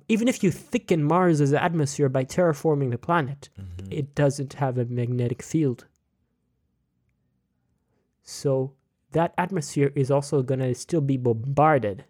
[0.08, 3.92] even if you thicken Mars' atmosphere by terraforming the planet, Mm-hmm.
[3.92, 5.86] it doesn't have a magnetic field.
[8.22, 8.72] So
[9.12, 12.04] that atmosphere is also going to still be bombarded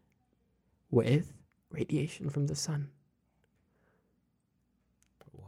[0.90, 1.32] with
[1.70, 2.88] radiation from the sun.
[5.36, 5.46] Wow.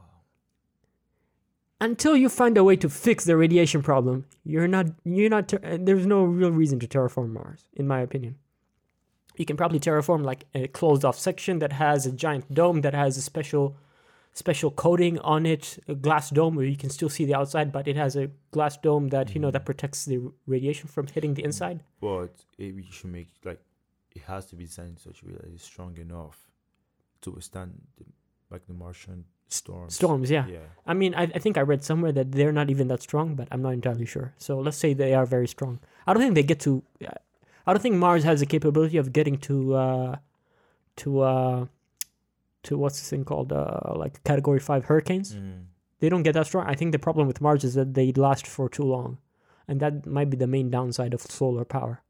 [1.81, 5.79] until you find a way to fix the radiation problem, you're not you're not ter-
[5.79, 8.37] there's no real reason to terraform Mars in my opinion.
[9.37, 12.95] You can probably terraform like a closed off section that has a giant dome that
[12.95, 13.77] has a special
[14.33, 17.89] special coating on it, a glass dome where you can still see the outside but
[17.89, 19.67] it has a glass dome that you know that mm-hmm.
[19.67, 21.79] protects the radiation from hitting the inside.
[21.79, 22.25] Mm-hmm.
[22.25, 23.61] But it, you should make like
[24.15, 26.39] it has to be designed in such a way that it's strong enough
[27.23, 28.05] to withstand the,
[28.51, 29.95] like the Martian storms.
[29.95, 30.47] Storms, yeah.
[30.47, 30.59] Yeah.
[30.87, 33.49] I mean, I, I think I read somewhere that they're not even that strong, but
[33.51, 34.35] I'm not entirely sure.
[34.39, 35.81] So let's say they are very strong.
[36.07, 36.83] I don't think they get to.
[37.05, 37.11] Uh,
[37.67, 40.17] I don't think Mars has the capability of getting to uh,
[40.97, 41.67] to uh,
[42.65, 45.35] to what's this thing called uh, like Category Five hurricanes.
[45.35, 45.65] Mm.
[46.01, 46.67] They don't get that strong.
[46.67, 49.19] I think the problem with Mars is that they last for too long,
[49.67, 52.03] and that might be the main downside of solar power.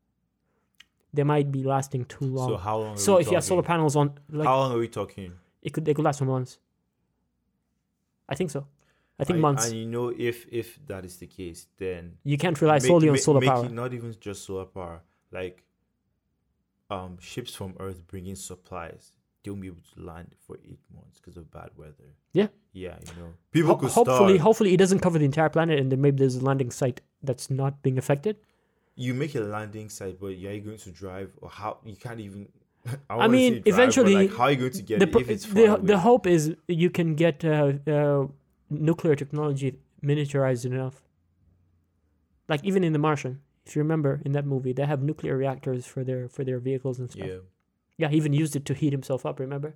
[1.14, 2.49] They might be lasting too long.
[2.51, 2.95] So how long?
[2.95, 5.33] Are So we if you have solar panels on, like how long are we talking?
[5.62, 6.59] it could they could last for months.
[8.29, 8.66] I think so.
[9.19, 9.66] I think And- months.
[9.69, 13.09] And you know, if if that is the case, then You can't rely make- solely
[13.09, 13.69] on solar make power.
[13.69, 15.01] not even just solar power.
[15.38, 15.57] Like,
[16.90, 19.03] um, ships from Earth bringing supplies,
[19.42, 22.11] they won't be able to land for eight months because of bad weather.
[22.33, 22.49] Yeah.
[22.72, 25.90] Yeah, you know, people Ho- could hopefully, hopefully it doesn't cover the entire planet, and
[25.90, 28.37] then maybe there's a landing site that's not being affected.
[29.05, 32.20] you make a landing site, but yeah, you're going to drive, or how you can't
[32.20, 32.49] even.
[33.11, 35.29] I, I mean, drive, eventually, like, how are you going to get The, it if
[35.35, 38.27] it's far the, the hope is you can get uh, uh,
[38.70, 39.68] nuclear technology
[40.03, 40.96] miniaturized enough.
[42.49, 45.87] Like even in The Martian, if you remember in that movie, they have nuclear reactors
[45.87, 47.26] for their for their vehicles and stuff.
[47.26, 47.38] yeah,
[47.98, 49.40] Yeah, he even used it to heat himself up.
[49.40, 49.74] Remember?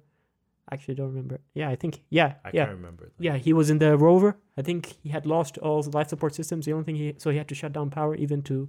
[0.73, 1.41] Actually, don't remember.
[1.55, 2.03] Yeah, I think.
[2.11, 2.67] Yeah, I yeah.
[2.67, 3.07] can't remember.
[3.07, 3.25] That.
[3.25, 4.37] Yeah, he was in the rover.
[4.57, 6.67] I think he had lost all the life support systems.
[6.67, 8.69] The only thing he so he had to shut down power even to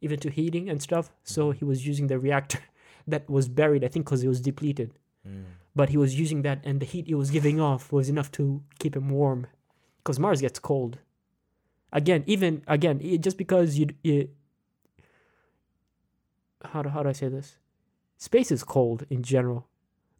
[0.00, 1.10] even to heating and stuff.
[1.22, 2.60] So he was using the reactor
[3.06, 3.84] that was buried.
[3.84, 4.98] I think because it was depleted.
[5.26, 5.44] Mm.
[5.76, 8.62] But he was using that, and the heat it was giving off was enough to
[8.80, 9.46] keep him warm.
[9.98, 10.98] Because Mars gets cold.
[11.92, 14.28] Again, even again, it, just because you, you
[16.64, 17.56] how do how do I say this?
[18.16, 19.68] Space is cold in general.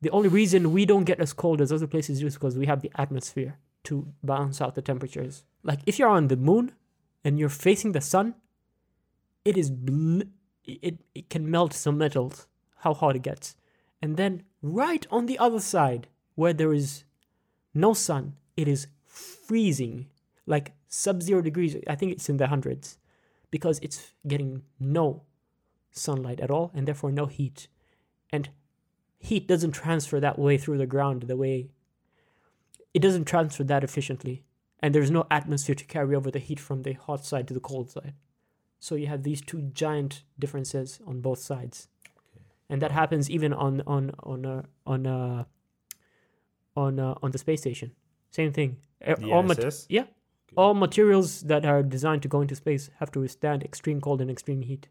[0.01, 2.83] The only reason we don't get as cold as other places is because we have
[2.83, 5.45] the atmosphere to balance out the temperatures.
[5.63, 6.73] Like if you're on the moon
[7.25, 8.35] and you're facing the sun,
[9.45, 10.23] it is bl-
[10.65, 12.47] it it can melt some metals.
[12.83, 13.57] How hot it gets,
[14.01, 17.03] and then right on the other side where there is
[17.75, 20.07] no sun, it is freezing,
[20.47, 21.77] like sub-zero degrees.
[21.89, 22.99] I think it's in the hundreds,
[23.51, 25.23] because it's getting no
[25.91, 27.69] sunlight at all, and therefore no heat,
[28.31, 28.51] and
[29.19, 31.71] heat doesn't transfer that way through the ground the way
[32.95, 34.45] it doesn't transfer that efficiently.
[34.81, 37.61] And there's no atmosphere to carry over the heat from the hot side to the
[37.61, 38.15] cold side.
[38.79, 41.89] So you have these two giant differences on both sides.
[42.71, 45.45] And that happens even on on on uh, on uh,
[46.77, 47.93] on uh, on the space station.
[48.31, 48.77] Same thing.
[49.01, 50.05] The all mat- yeah.
[50.57, 54.31] All materials that are designed to go into space have to withstand extreme cold and
[54.31, 54.89] extreme heat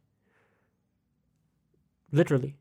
[2.11, 2.55] literally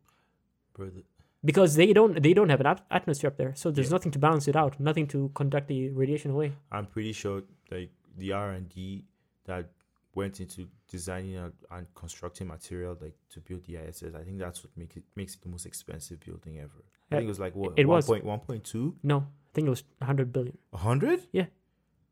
[0.74, 1.04] Bro, the-
[1.44, 3.92] because they don't they don't have an at- atmosphere up there so there's Yeah.
[3.96, 7.90] nothing to balance it out nothing to conduct the radiation away I'm pretty sure like
[8.16, 9.04] the R and D
[9.44, 9.70] that
[10.14, 14.14] went into designing and, constructing material like to build the ISS.
[14.14, 16.82] I think that's what makes it makes it the most expensive building ever.
[17.10, 18.06] I Uh, think it was like what it one was.
[18.06, 21.20] point one point two no i think it was 100 billion hundred.
[21.32, 21.46] Yeah.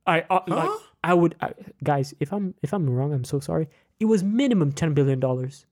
[0.07, 0.71] I uh, like
[1.03, 3.69] I would I, guys if I'm if I'm wrong I'm so sorry.
[3.99, 5.67] It was minimum ten billion dollars.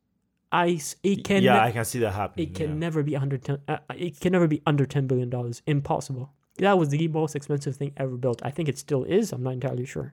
[0.52, 2.48] I it can yeah, ne- I can see that happening.
[2.48, 2.74] it can yeah.
[2.74, 3.58] never be under ten.
[3.66, 5.62] Uh, it can never be under ten billion dollars.
[5.66, 6.30] Impossible.
[6.58, 8.42] That was the most expensive thing ever built.
[8.44, 9.32] I think it still is.
[9.32, 10.12] I'm not entirely sure.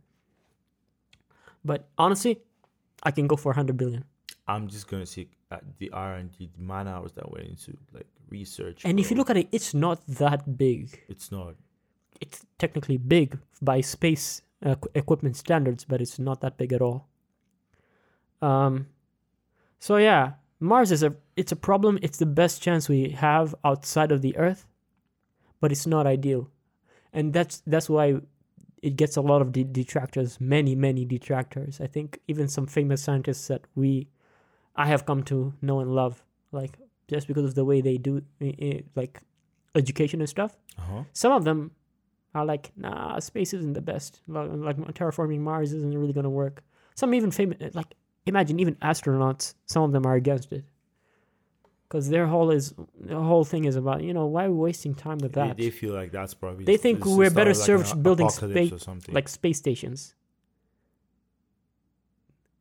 [1.66, 2.40] But honestly,
[3.04, 4.06] I can go for hundred billion.
[4.48, 7.78] I'm just gonna see uh, the R and D, the man hours that went into
[7.94, 8.84] like research.
[8.86, 11.04] And if you look at it, it's not that big.
[11.10, 11.56] it's not.
[12.22, 17.08] It's technically big by space uh, equipment standards, but it's not that big at all.
[18.42, 18.88] Um,
[19.80, 21.98] so yeah, Mars is a it's a problem.
[22.02, 24.66] It's the best chance we have outside of the Earth,
[25.62, 26.50] but it's not ideal,
[27.14, 28.18] and that's that's why
[28.82, 30.40] it gets a lot of de- detractors.
[30.40, 31.80] Many many detractors.
[31.82, 34.08] I think even some famous scientists that we,
[34.76, 38.22] I have come to know and love, like just because of the way they do
[38.42, 39.22] eh, like
[39.76, 40.58] education and stuff.
[40.78, 41.04] Uh huh.
[41.14, 41.72] Some of them
[42.36, 44.22] are like, nah, space isn't the best.
[44.28, 46.64] Like, like terraforming Mars isn't really gonna work.
[46.96, 49.56] Some even famous, like imagine even astronauts.
[49.66, 50.66] Some of them are against it
[51.90, 54.94] because their whole is the whole thing is about you know why are we wasting
[54.94, 55.58] time with that?
[55.58, 56.66] they feel like that's probably.
[56.66, 60.14] They think we're better of, like, served building space- like space stations,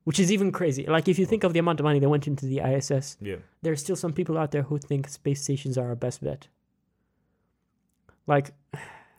[0.05, 0.87] which is even crazy.
[0.87, 3.37] Like if you think of the amount of money that went into the ISS, yeah,
[3.63, 6.49] there are still some people out there who think space stations are our best bet.
[8.27, 8.53] Like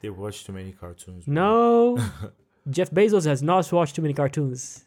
[0.02, 1.25] they watch too many cartoons.
[1.25, 1.34] bro.
[1.34, 1.97] no,
[2.69, 4.86] Jeff Bezos has not watched too many cartoons.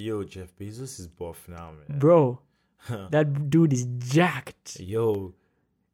[0.00, 1.98] Yo, Jeff Bezos is buff now, man.
[1.98, 2.40] Bro,
[3.10, 4.80] that dude is jacked.
[4.80, 5.34] Yo,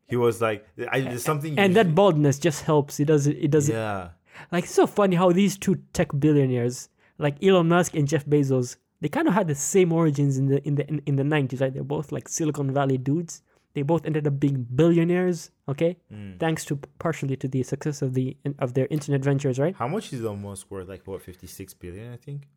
[0.07, 1.59] he was like, I, there's something.
[1.59, 3.01] And that baldness just helps.
[3.01, 4.11] It does it does Yeah,
[4.53, 6.89] like it's so funny how these two tech billionaires,
[7.19, 10.67] like Elon Musk and Jeff Bezos, they kind of had the same origins in the
[10.67, 11.73] in the in, in the 90s, right?
[11.73, 13.43] They're both like Silicon Valley dudes.
[13.75, 15.99] They both ended up being billionaires, okay?
[16.11, 16.41] Mm.
[16.41, 19.75] Thanks to partially to the success of the of their internet ventures, right?
[19.77, 20.89] How much is Elon Musk worth?
[20.89, 22.13] Like what, 56 billion?
[22.13, 22.49] I think.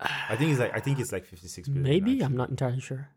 [0.00, 1.82] I think it's like I think it's like 56 billion.
[1.82, 2.24] Maybe, actually.
[2.24, 3.08] I'm not entirely sure.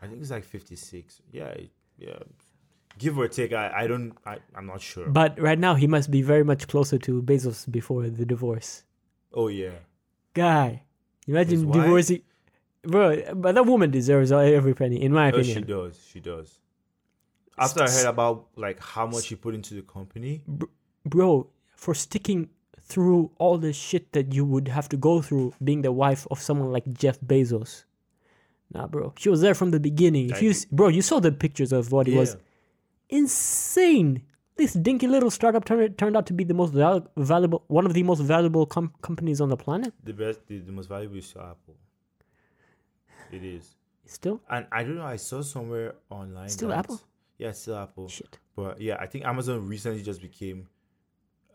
[0.00, 1.22] I think it's like 56.
[1.30, 1.54] Yeah,
[1.98, 2.18] yeah.
[2.98, 5.08] Give or take, I, I don't I, I'm not sure.
[5.08, 8.84] But right now he must be very much closer to Bezos before the divorce.
[9.32, 9.70] oh yeah.
[10.34, 10.82] Guy,
[11.26, 12.22] imagine divorcing,
[12.82, 13.34] bro.
[13.34, 15.98] But that woman deserves every penny, in my Oh, she does.
[16.10, 16.58] She does.
[17.58, 20.42] After I heard about like how much he put into the company,
[21.04, 22.48] bro, for sticking
[22.92, 26.38] through all the shit that you would have to go through being the wife of
[26.48, 27.84] someone like Jeff Bezos.
[28.74, 29.12] Nah, bro.
[29.18, 30.30] She was there from the beginning.
[30.30, 32.36] If you, bro, you saw the pictures of what he was.
[33.10, 34.22] Insane.
[34.56, 37.94] This dinky little startup turned turned out to be the most val- valuable, one of
[37.94, 39.92] the most valuable com- companies on the planet.
[40.04, 41.76] the best, the, the most valuable is Apple.
[43.30, 45.06] It is, Still, and I don't know.
[45.06, 46.48] I saw somewhere online.
[46.50, 47.00] Still that- Apple?
[47.38, 48.08] Yeah, still Apple.
[48.08, 48.38] shit.
[48.54, 50.68] But yeah, I think Amazon recently just became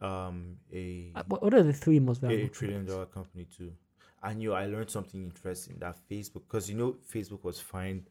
[0.02, 2.50] um a Uh, What what are the three most a valuable?
[2.54, 2.94] trillion companies?
[2.94, 3.72] dollar company too.
[4.24, 8.10] And you, know, I learned something interesting that Facebook, because you know Facebook was fined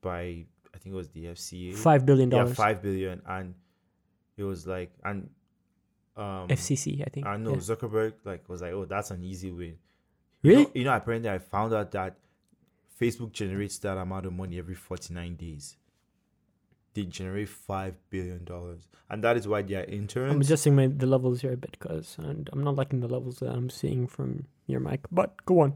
[0.00, 1.74] by I think it was the FCA.
[1.74, 3.54] Five billion dollars yeah, five billion, and
[4.36, 5.30] it was like and
[6.16, 7.26] um FCC, I think.
[7.26, 7.56] I know Yeah.
[7.58, 9.76] Zuckerberg like was like, oh, that's an easy win.
[10.42, 10.60] Really?
[10.60, 12.16] You know, you know, apparently I found out that
[13.00, 15.76] Facebook generates that amount of money every forty nine days.
[16.94, 21.06] They generate five billion dollars, and that is why their interns I'm adjusting my the
[21.06, 24.46] levels here a bit because and I'm not liking the levels that I'm seeing from
[24.66, 25.00] your mic.
[25.12, 25.74] But go on.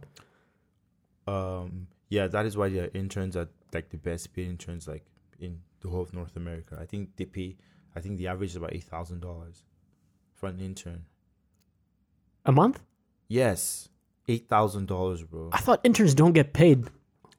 [1.27, 5.05] um yeah that is why their interns are like the best paid interns like
[5.39, 7.57] in the whole of north america i think they pay
[7.97, 9.63] i think the average is about eight thousand dollars
[10.35, 11.05] for an intern
[12.45, 12.81] A month?
[13.29, 13.89] yes
[14.29, 16.89] eight thousand dollars bro I thought interns don't get paid.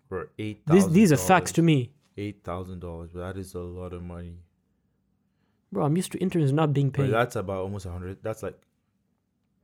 [0.08, 3.60] for eight These these are facts to me, eight thousand dollars but that is a
[3.60, 4.38] lot of money
[5.72, 5.86] bro.
[5.86, 7.12] I'm used to interns not being but paid.
[7.12, 8.60] that's about almost a hundred that's like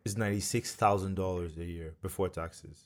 [0.05, 2.85] it's ninety six thousand dollars a year before taxes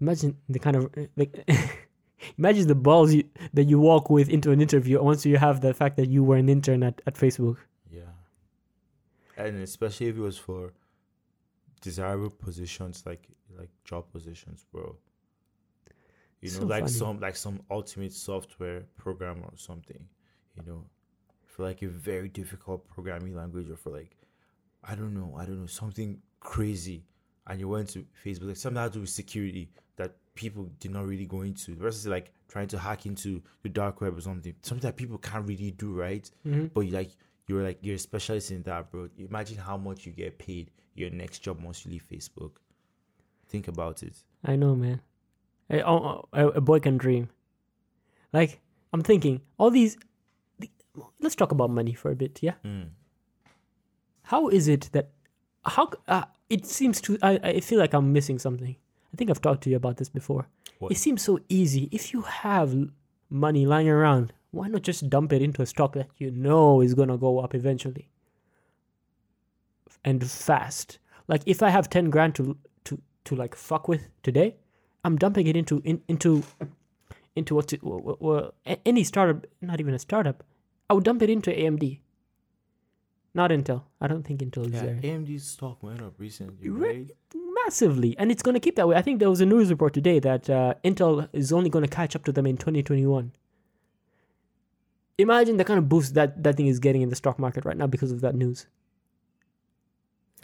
[0.00, 1.46] Imagine the kind of like.
[2.38, 5.74] imagine the balls you, that you walk with into an interview once you have the
[5.74, 7.56] fact that you were an intern at, at Facebook.
[7.90, 8.12] Yeah.
[9.36, 10.72] And especially if it was for
[11.80, 13.26] desirable positions like
[13.58, 14.96] like job positions, bro.
[16.40, 16.92] You know, So like funny.
[16.92, 20.02] some like some ultimate software program or something,
[20.56, 20.84] you know.
[21.46, 24.16] For like a very difficult programming language or for like
[24.84, 27.04] I don't know, I don't know, something crazy.
[27.46, 30.92] And you went to Facebook, like something that to do with security that people did
[30.92, 31.74] not really go into.
[31.74, 34.54] Versus like trying to hack into the dark web or something.
[34.62, 36.30] Something that people can't really do, right?
[36.46, 36.66] Mm-hmm.
[36.66, 37.10] but you like
[37.48, 39.08] you're like you're a specialist in that, bro.
[39.18, 42.52] Imagine how much you get paid your next job once you leave Facebook.
[43.48, 44.14] Think about it.
[44.44, 45.00] I know, man.
[45.78, 47.28] A, a boy can dream.
[48.32, 48.60] Like
[48.92, 49.96] I'm thinking, all these.
[50.58, 50.70] the-
[51.20, 52.54] Let's talk about money for a bit, yeah.
[52.64, 52.88] Mm.
[54.22, 55.10] How is it that
[55.64, 58.76] how uh, it seems to I, I feel like I'm missing something.
[59.12, 60.46] I think I've talked to you about this before.
[60.78, 60.92] What?
[60.92, 61.88] It seems so easy.
[61.92, 62.74] If you have
[63.28, 66.94] money lying around, why not just dump it into a stock that you know is
[66.94, 68.08] gonna go up eventually
[70.04, 70.98] and fast?
[71.28, 74.56] Like if I have ten grand to to to like fuck with today,
[75.04, 76.42] I'm dumping it into in, into
[77.36, 78.20] into what to, wh- wh-
[78.70, 80.42] wh- any startup, not even a startup.
[80.88, 82.00] I would dump it into AMD,
[83.34, 83.84] not Intel.
[84.00, 87.10] I don't think Intel is Yeah, there AMD's stock went up recently, right?
[87.64, 88.96] massively, and it's going to keep that way.
[88.96, 91.90] I think there was a news report today that uh, Intel is only going to
[91.90, 93.32] catch up to them in 2021.
[95.18, 97.76] Imagine the kind of boost that that thing is getting in the stock market right
[97.76, 98.66] now because of that news.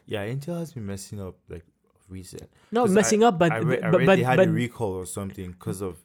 [0.05, 1.65] Yeah, Intel has been messing up like
[2.09, 2.49] recent.
[2.73, 5.07] Not messing up, but I read, I but but, they had but a recall or
[5.07, 5.99] something because of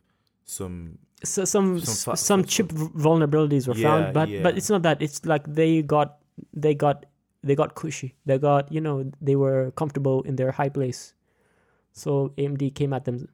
[0.45, 0.97] some.
[1.24, 5.02] so some some fa- some chip vulnerabilities were Yeah, found, but but it's not that.
[5.02, 6.18] It's like they got
[6.54, 7.06] they got
[7.43, 8.16] they got cushy.
[8.26, 11.14] They got you know they were comfortable in their high place.
[11.93, 13.28] So AMD came at them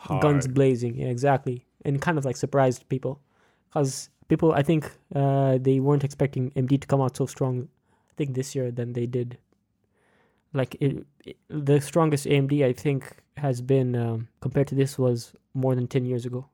[0.00, 0.22] Hard.
[0.22, 3.20] guns blazing yeah exactly and kind of like surprised people
[3.68, 7.68] because people i think uh they weren't expecting md to come out so strong
[8.08, 9.36] i think this year than they did
[10.52, 15.32] like it, it- the strongest amd i think has been um, compared to this was
[15.54, 16.46] more than 10 years ago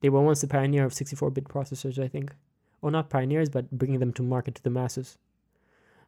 [0.00, 2.34] they were once the pioneer of 64-bit processors i think
[2.82, 5.16] or not pioneers but bringing them to market to the masses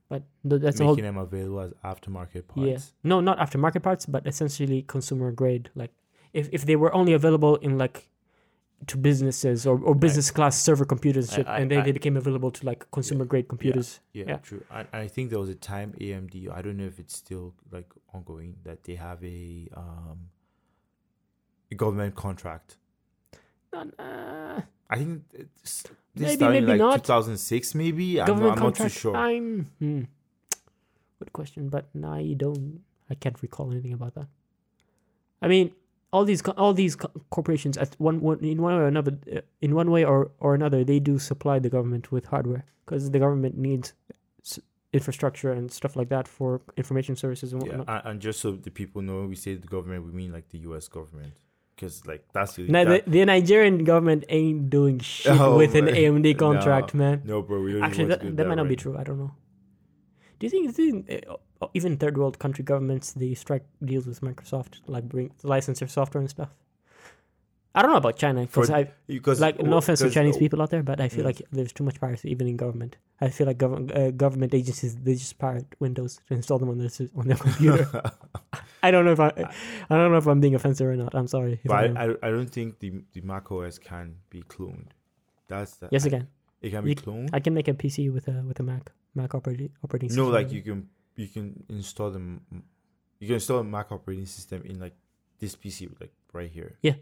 [0.09, 2.69] but th- that's a whole making them available as aftermarket parts.
[2.69, 2.79] yeah.
[3.05, 5.71] No, not aftermarket parts, but essentially consumer grade.
[5.77, 5.93] Like
[6.33, 8.09] if, if they were only available in like
[8.87, 11.93] to businesses or, or business class server computers and I- I- and then I- they
[11.93, 14.01] became available to like consumer grade computers.
[14.13, 14.37] Yeah, Yeah.
[14.39, 14.65] true.
[14.71, 16.49] And and I think there was a time AMD.
[16.49, 20.31] I don't know if it's still like ongoing that they have a um
[21.71, 22.77] a government contract.
[23.73, 24.61] Uh,
[24.91, 25.85] I think it's
[26.17, 27.05] Maybe, started maybe like not.
[27.05, 28.21] 2006, maybe.
[28.21, 29.01] I'm, government not, I'm not too contract.
[29.01, 29.17] sure.
[29.17, 30.03] I'm hmm.
[31.21, 32.83] good question, but I don't.
[33.09, 34.27] I can't recall anything about that.
[35.43, 35.73] I mean,
[36.13, 36.97] all these all these
[37.31, 40.55] corporations at one, one in one way or another, uh, in one way or or
[40.55, 43.93] another, they do supply the government with hardware because the government needs
[44.93, 47.89] infrastructure and stuff like that for information services and whatnot.
[47.89, 50.59] and, and just so the people know, we say the government, we mean like the
[50.61, 50.89] U.S.
[50.89, 51.33] government,
[51.77, 55.77] because like that's the, Now, the, that, the Nigerian government ain't doing shit Oh, with
[55.77, 55.87] an.
[55.87, 57.23] AMD contract, man.
[57.25, 57.63] no, bro.
[57.63, 58.97] We don't Actually, to that, that might that not be true.
[58.99, 59.33] I don't know.
[60.41, 61.27] Do you think, do you think
[61.63, 65.89] uh, even third world country governments they strike deals with Microsoft, like bring license their
[65.89, 66.49] software and stuff?
[67.73, 70.71] I don't know about China because I Because like no offense to Chinese people out
[70.71, 71.27] there, but I feel Mm.
[71.31, 72.97] like there's too much piracy even in government.
[73.21, 76.79] I feel like government uh, government agencies they just pirate Windows to install them on
[76.79, 77.87] their on their computer.
[78.83, 79.29] I don't know if I
[79.91, 81.15] I don't know if I'm being offensive or not.
[81.15, 81.61] I'm sorry.
[81.65, 82.15] but I I.
[82.27, 84.89] I, don't think the the Mac OS can be cloned.
[85.47, 86.27] That's the yes, I- again,
[86.63, 87.29] It can be You- cloned.
[87.33, 90.33] I can make a PC with a with a Mac Mac operating operating no, system.
[90.33, 92.41] like you can you can install them.
[93.19, 94.95] You can install a Mac operating system in like
[95.39, 96.77] this PC, like right here.
[96.83, 96.95] Yeah.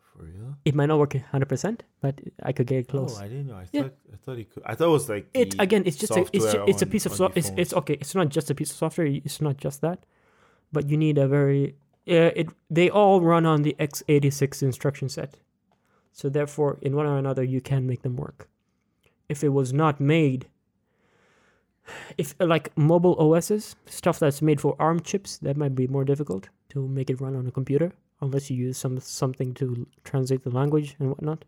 [0.00, 0.56] For real?
[0.64, 3.16] It might not work 100, percent but I could get close.
[3.18, 3.54] Oh, I didn't know.
[3.56, 3.82] I Yeah.
[3.82, 4.62] thought I thought it could.
[4.66, 7.06] I thought it was like it again it's just a, it's software it's a piece
[7.06, 9.40] of on so, the it's it's okay it's not just a piece of software it's
[9.40, 10.04] not just that
[10.72, 11.74] but you need a very
[12.08, 15.36] uh, it they all run on the x86 instruction set
[16.12, 18.48] so therefore in one or another you can make them work
[19.28, 20.48] if it was not made
[22.18, 26.48] if like mobile OSs stuff that's made for ARM chips that might be more difficult
[26.70, 30.50] to make it run on a computer unless you use some something to translate the
[30.50, 31.44] language and whatnot.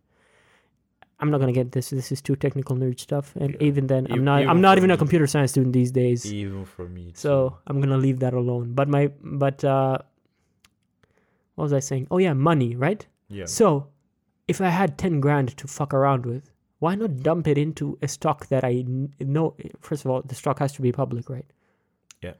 [1.20, 1.90] I'm not gonna get this.
[1.90, 3.66] This is too technical nerd stuff, and Yeah.
[3.68, 4.38] even then, I'm not.
[4.40, 7.12] even I'm not even a computer science student these days, even for me.
[7.14, 7.56] so.
[7.68, 8.72] I'm gonna leave that alone.
[8.74, 9.98] But my, but uh,
[11.54, 12.08] what was I saying?
[12.10, 13.06] Oh yeah, money, right?
[13.28, 13.86] yeah, So,
[14.48, 16.50] if I had 10 grand to fuck around with,
[16.82, 18.84] why not dump it into a stock that I
[19.20, 19.54] know?
[19.80, 21.46] First of all, the stock has to be public, right?
[22.20, 22.32] Yeah.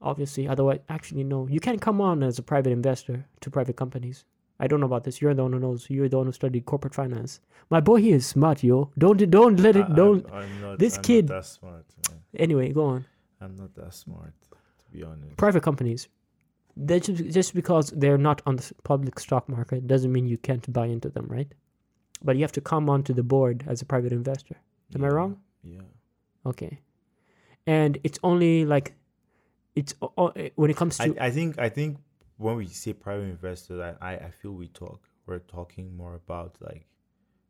[0.00, 1.48] Obviously, otherwise, actually, no.
[1.48, 4.24] You can come on as a private investor to private companies.
[4.60, 5.20] I don't know about this.
[5.20, 5.90] You're the one who knows.
[5.90, 7.40] You're the one who studied corporate finance.
[7.68, 8.90] My boy here is smart, yo.
[8.96, 9.92] Don't don't let it.
[9.96, 10.24] Don't.
[10.26, 11.84] I'm, I'm not, this I'm kid- Not that smart.
[12.10, 12.18] man.
[12.46, 13.04] Anyway, go on.
[13.40, 15.36] I'm not that smart, to be honest.
[15.36, 16.08] Private companies.
[16.86, 20.86] Just, just because they're not on the public stock market doesn't mean you can't buy
[20.86, 21.50] into them, right?
[22.22, 24.56] But you have to come onto the board as a private investor.
[24.94, 25.40] Am I wrong?
[25.62, 25.80] Yeah.
[26.46, 26.80] Okay.
[27.66, 28.94] And it's only like
[29.74, 31.98] it's o- eh, when it comes to I, I think I think
[32.36, 36.86] when we say private investors, I, I, feel we talk we're talking more about like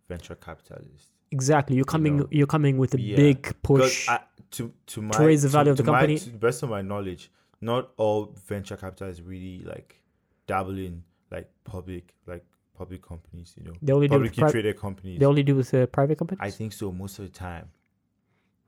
[0.08, 1.12] venture capitalists.
[1.30, 3.16] exactly you're coming know, you're coming with a yeah.
[3.16, 4.08] big push.
[4.08, 4.20] I,
[4.52, 6.18] to to my raise the value of the to my- company.
[6.18, 10.02] to the best of my knowledge, not all venture capitalists really like
[10.46, 12.44] dabble in like public like
[12.80, 13.54] public companies.
[13.58, 15.18] You know, they only do with publicly pri- traded companies.
[15.20, 16.40] they only do with uh, private companies.
[16.48, 17.66] I think so most of the time.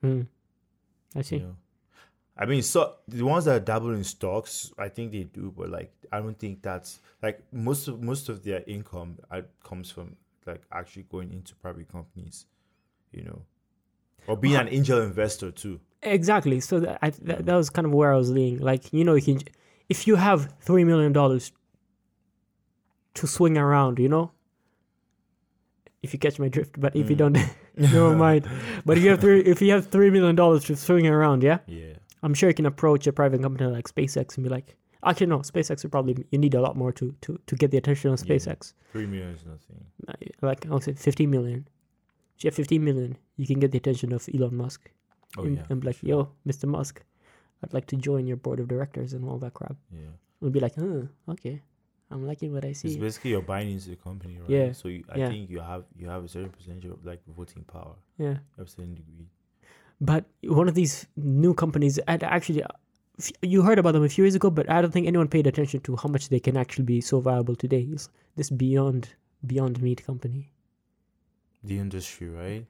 [0.02, 0.22] Hmm.
[1.16, 1.36] I see.
[1.36, 1.56] You know?
[2.36, 5.92] I mean, so the ones that dabble in stocks, I think they do, but like,
[6.10, 10.62] I don't think that's like most of most of their income uh, comes from like
[10.70, 12.46] actually going into private companies,
[13.12, 13.40] you know,
[14.26, 15.80] or being an angel investor too.
[16.02, 16.60] Exactly.
[16.60, 18.58] So that, I, that, that was kind of where I was leaning.
[18.58, 19.38] Like, you know, you can,
[19.88, 21.12] if you have $3 million
[23.14, 24.30] to swing around, you know,
[26.02, 27.18] if you catch my drift, but if you Mm.
[27.18, 27.38] don't,
[27.76, 28.48] never mind.
[28.84, 31.94] But if you have three, if you have $3 million to swing around, yeah, Yeah,
[32.22, 35.38] I'm sure you can approach a private company like SpaceX and be like, actually, no,
[35.40, 38.18] SpaceX would probably, you need a lot more to, to, to get the attention of
[38.20, 38.34] Yeah.
[38.36, 38.72] SpaceX.
[38.92, 39.84] three million is nothing.
[40.40, 41.68] Like, I'll say 15 million.
[42.36, 44.90] If you have 15 million, you can get the attention of Elon Musk.
[45.38, 46.08] Oh and, yeah, and be like, sure.
[46.08, 46.64] yo, Mr.
[46.68, 47.02] Musk,
[47.62, 49.76] I'd like to join your board of directors and all that crap.
[49.92, 50.10] yeah.
[50.40, 51.62] We'll be like, huh, okay,
[52.12, 52.88] I'm liking what I see.
[52.88, 54.50] It's basically you're buying into the company, right?
[54.50, 55.28] Yeah, So you, I yeah.
[55.30, 58.94] think you have you have a certain percentage of like voting power, Yeah, a certain
[58.94, 59.26] degree.
[60.00, 60.24] but
[60.62, 62.68] one of these new companies, and actually, uh,
[63.42, 65.80] you heard about them a few years ago, but I don't think anyone paid attention
[65.80, 67.82] to how much they can actually be so viable today.
[67.92, 69.08] Is this Beyond
[69.46, 70.50] Beyond Meat company?
[71.64, 72.66] The industry, right?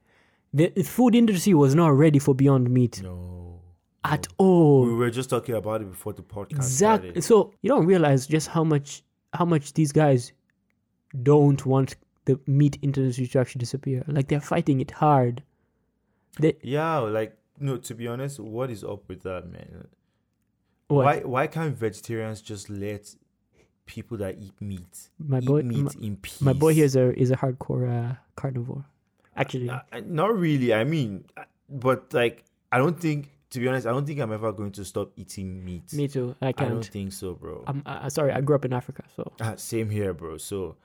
[0.52, 3.60] The the food industry was not ready for Beyond Meat No.
[4.04, 4.84] at all.
[4.84, 7.08] We were just talking about it before the podcast Exactly.
[7.10, 7.24] started.
[7.24, 10.32] So you don't realize just how much how much these guys
[11.22, 14.04] don't want the meat industry to actually disappear.
[14.06, 15.42] Like they're fighting it hard.
[16.38, 17.76] They Yeah, like no.
[17.76, 19.88] To be honest, what is up with that, man?
[20.88, 21.04] what?
[21.04, 23.14] Why why can't vegetarians just let
[23.84, 26.40] people that eat meat my eat boy, meat my, in peace?
[26.40, 28.84] my boy here is a is a hardcore uh, carnivore.
[29.36, 29.70] Actually,
[30.06, 30.74] not really.
[30.74, 31.24] I mean,
[31.68, 33.30] but like, I don't think.
[33.52, 35.92] To be honest, I don't think I'm ever going to stop eating meat.
[35.92, 36.34] me too.
[36.40, 36.70] I can't.
[36.70, 37.64] I don't think so, bro.
[37.66, 38.32] I'm uh, sorry.
[38.32, 40.38] I grew up in Africa, so Uh, same here, bro.
[40.38, 40.76] So,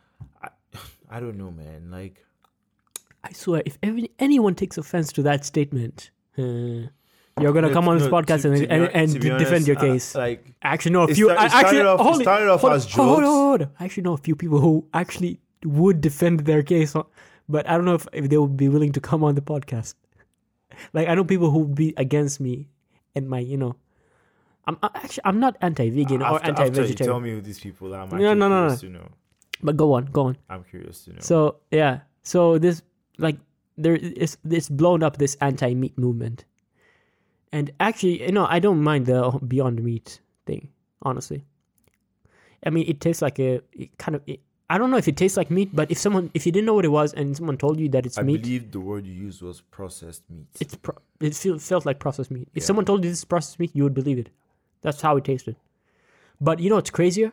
[0.44, 0.50] I,
[1.10, 1.90] I don't know, man.
[1.90, 2.26] Like,
[3.24, 6.92] I swear, if every, anyone takes offense to that statement, uh,
[7.40, 9.42] you're gonna no, come on this no, podcast to- and to and, and be defend
[9.44, 10.16] honest, your uh, case.
[10.16, 11.28] like, I actually know a few.
[11.28, 13.28] start- I it started actually, off- hold started off hold as hold jokes.
[13.28, 13.70] hold it.
[13.80, 17.06] I actually know a few people who actually would defend their case, on-
[17.48, 19.94] but I don't know if, if they would be willing to come on the podcast.
[20.94, 22.68] Like I know people who be against me
[23.16, 23.76] and my, you know,
[24.66, 27.24] I'm I- actually I'm not anti-vegan or after, you tell anti-vegetarian.
[27.24, 28.76] me who these people are, I'm No, no, no, no.
[28.76, 29.08] to know.
[29.64, 30.38] But go on, go on.
[30.50, 31.20] I'm curious to know.
[31.22, 32.82] So yeah, so this
[33.18, 33.38] like
[33.78, 36.46] there is this blown up this anti-meat movement,
[37.52, 40.70] and actually, you know, I don't mind the Beyond Meat thing.
[41.02, 41.44] Honestly,
[42.66, 44.22] I mean, it tastes like a it kind of.
[44.28, 46.66] It, I don't know if it tastes like meat, but if someone if you didn't
[46.66, 48.80] know what it was and someone told you that it's I meat, I believe the
[48.82, 50.48] word you used was processed meat.
[50.60, 52.48] it's pro- it feel, felt like processed meat.
[52.54, 52.68] If Yeah.
[52.68, 54.30] someone told you this is processed meat, you would believe it.
[54.82, 55.56] That's how it tasted.
[56.42, 57.32] But you know what's crazier?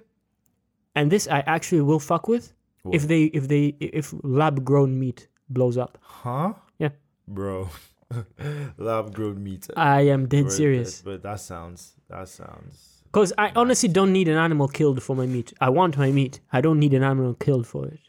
[0.95, 2.53] And this I actually will fuck with
[2.93, 5.99] if they if they if lab grown meat blows up.
[6.01, 6.53] huh?
[6.79, 6.91] Yeah.
[7.27, 7.69] bro.
[8.79, 9.67] Lab grown meat.
[9.77, 11.01] I am dead serious.
[11.03, 12.94] But, but that sounds that sounds.
[13.15, 15.53] Because I honestly don't need an animal killed for my meat.
[15.61, 16.41] I want my meat.
[16.53, 18.01] I don't need an animal killed for it.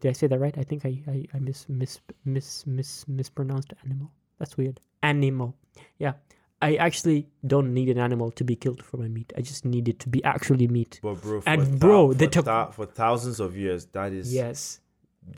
[0.00, 0.56] Did I say that right?
[0.58, 4.10] I think I I, I mis, mis mis mis mispronounced animal.
[4.38, 4.80] That's weird.
[5.02, 5.56] Animal.
[5.98, 6.12] Yeah.
[6.60, 9.32] I actually don't need an animal to be killed for my meat.
[9.34, 11.00] I just need it to be actually meat.
[11.02, 13.86] But bro, for And bro, they for for thousands of years.
[13.86, 14.80] That is Yes.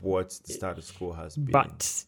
[0.01, 1.53] what the status quo has been.
[1.53, 2.03] But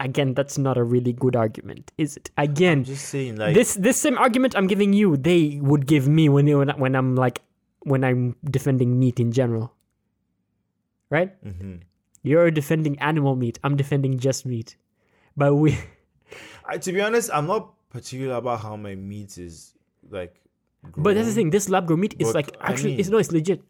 [0.00, 2.30] again, that's not a really good argument, is it?
[2.36, 6.08] I'm Again, just saying, like this this same argument I'm giving you, they would give
[6.08, 7.42] me when when I- when I'm like
[7.84, 9.72] when I'm defending meat in general.
[11.10, 11.32] Right?
[11.44, 11.80] mhm.
[12.22, 13.58] You're defending animal meat.
[13.64, 14.76] I'm defending just meat.
[15.36, 15.78] But we
[16.68, 19.74] I, to be honest, I'm not particular about how my meat is
[20.10, 20.36] like.
[20.96, 21.50] but that's the thing.
[21.50, 23.62] This lab grown meat is But, like I actually it's mean- no, it's legit.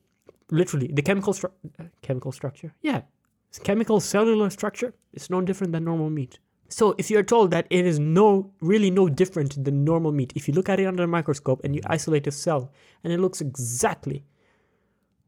[0.51, 2.75] Literally, the chemical stru- uh, chemical structure.
[2.83, 3.20] Yeah, it's
[3.59, 4.95] chemical cellular structure.
[5.13, 6.39] is no different than normal meat.
[6.69, 10.47] So if you're told that it is no really no different than normal meat, if
[10.47, 12.73] you look at it under a microscope and you isolate a cell
[13.03, 14.25] and it looks exactly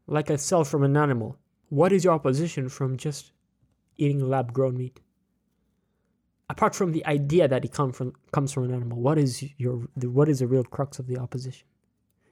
[0.07, 3.33] like a cell from an animal, what is your opposition from just
[3.97, 5.01] eating lab grown meat?
[6.49, 9.87] Apart from the idea that it come from comes from an animal, what is your
[9.97, 11.67] the, what is the real crux of the opposition?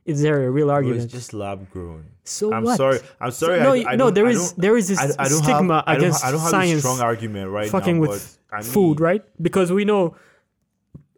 [0.05, 1.03] Is there a real Bro, argument?
[1.03, 2.05] it's just lab grown.
[2.23, 2.77] so I'm what?
[2.77, 2.99] sorry.
[3.19, 3.59] I'm So- sorry.
[3.59, 5.43] no, I, I no, don't- there I is don't- there is this I, I don't
[5.43, 8.09] stigma have, I don't, against I don't have science a strong argument right fucking now.
[8.09, 9.23] with but I food, mean, right?
[9.41, 10.15] Because we know,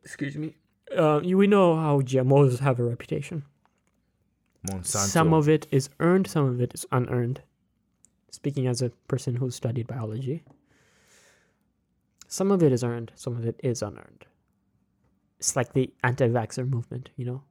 [0.04, 0.56] excuse me,
[0.98, 3.44] uh, we know how GMOs have a reputation.
[4.68, 5.08] Monsanto.
[5.08, 7.42] Some of it is earned, some of it is unearned.
[8.32, 10.44] Speaking as a person who studied biology,
[12.28, 14.26] some of it is earned, some of it is unearned.
[15.40, 17.44] It's like the anti-vaxxer movement, you know.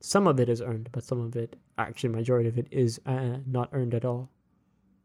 [0.00, 3.36] Some of it is earned, but some of it, actually, majority of it is uh,
[3.46, 4.30] not earned at all.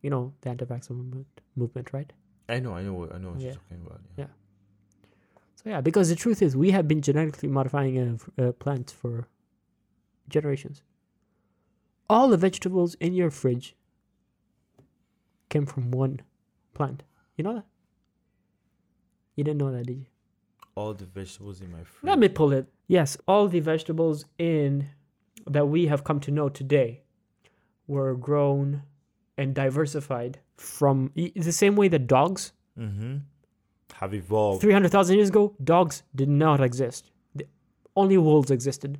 [0.01, 2.11] You know the anti-vaxxer movement, movement, right?
[2.47, 2.73] I know.
[2.75, 2.93] I know.
[2.93, 3.45] what- I know what Yeah.
[3.47, 4.01] you're talking about.
[4.17, 4.25] Yeah.
[4.25, 4.31] Yeah.
[5.55, 8.93] So yeah, because the truth is, we have been genetically modifying uh, f- uh, plants
[8.93, 9.27] for
[10.29, 10.81] generations.
[12.09, 13.75] All the vegetables in your fridge
[15.49, 16.21] came from one
[16.73, 17.03] plant.
[17.35, 17.65] You know that?
[19.35, 20.05] You didn't know that, did you?
[20.75, 22.03] All the vegetables in my fridge.
[22.09, 22.67] Let me pull it.
[22.87, 24.89] Yes, all the vegetables in
[25.47, 27.01] that we have come to know today
[27.87, 28.83] were grown
[29.37, 33.17] and diversified from the same way that dogs Mm-hmm.
[33.93, 34.59] Have evolved.
[34.61, 37.09] 300,000 years ago, dogs did not exist.
[37.33, 37.47] The-
[37.95, 38.99] only wolves existed.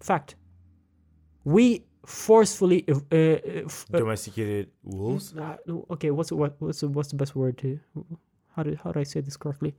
[0.00, 0.36] Fact.
[1.44, 2.84] We forcefully.
[2.88, 3.16] Uh, uh,
[3.66, 5.34] f- Domesticated wolves.
[5.36, 5.56] uh,
[5.90, 7.80] okay, what's what, what's the, what's the best word to?
[8.56, 9.74] How do how do I say this correctly?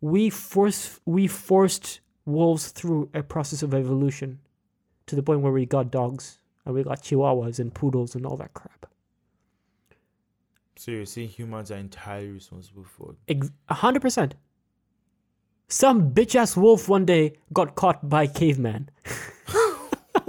[0.00, 4.38] We force we forced wolves through a process of evolution,
[5.06, 8.36] to the point where we got dogs and we got chihuahuas and poodles and all
[8.36, 8.86] that crap.
[10.76, 13.16] So you're saying humans are entirely responsible for
[13.68, 14.34] A hundred percent.
[15.68, 18.90] Some bitch ass wolf one day got caught by caveman.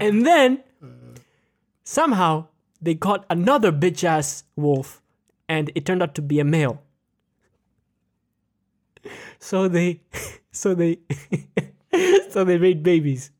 [0.00, 1.16] and then mm.
[1.84, 2.46] somehow
[2.80, 5.02] they caught another bitch ass wolf
[5.48, 6.82] and it turned out to be a male.
[9.38, 10.00] So they
[10.52, 10.98] so they
[12.30, 13.30] so they made babies.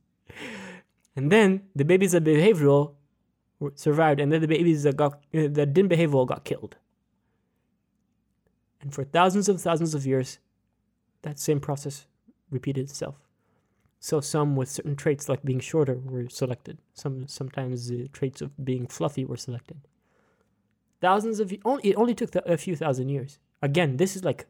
[1.14, 2.94] And then the babies that behavioral
[3.74, 6.76] survived and then the babies that got uh, that didn't behave well got killed.
[8.80, 10.38] And for thousands of thousands of years,
[11.22, 12.06] that same process
[12.50, 13.16] repeated itself.
[13.98, 16.78] So some with certain traits like being shorter were selected.
[16.92, 19.78] Some sometimes the traits of being fluffy were selected.
[21.00, 23.38] Thousands of only it only took a few thousand years.
[23.62, 24.46] Again, this is like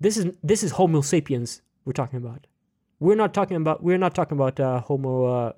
[0.00, 2.46] this is this is Homo sapiens we're talking about.
[3.00, 5.24] We're not talking about we're not talking about uh, Homo.
[5.24, 5.52] Uh,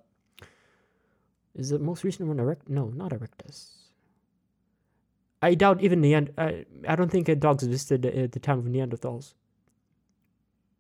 [1.54, 2.68] is the most recent one erect?
[2.68, 3.70] No, not erectus.
[5.40, 9.34] I doubt even Neand- I, I don't think dogs existed at the time of Neanderthals.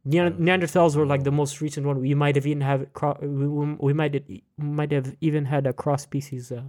[0.04, 2.00] Nean- don't think Neanderthals were like the most recent one.
[2.00, 2.86] We might have even have
[3.20, 4.24] we we might have,
[4.56, 6.62] might have even had a cross species uh,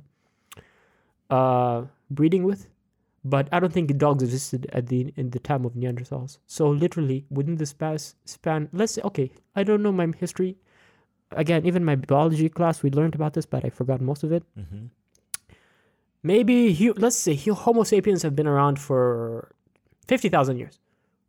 [1.29, 2.67] uh, breeding with,
[3.23, 6.37] but I don't think dogs existed at the in the time of Neanderthals.
[6.47, 10.57] So literally within the spas, span, let's say okay, I don't know my history.
[11.31, 14.43] Again, even my biology class, we learned about this, but I forgot most of it
[14.57, 14.85] Mm-hmm.
[16.23, 19.51] maybe hu- let's say homo sapiens have been around for
[20.07, 20.79] 50,000 years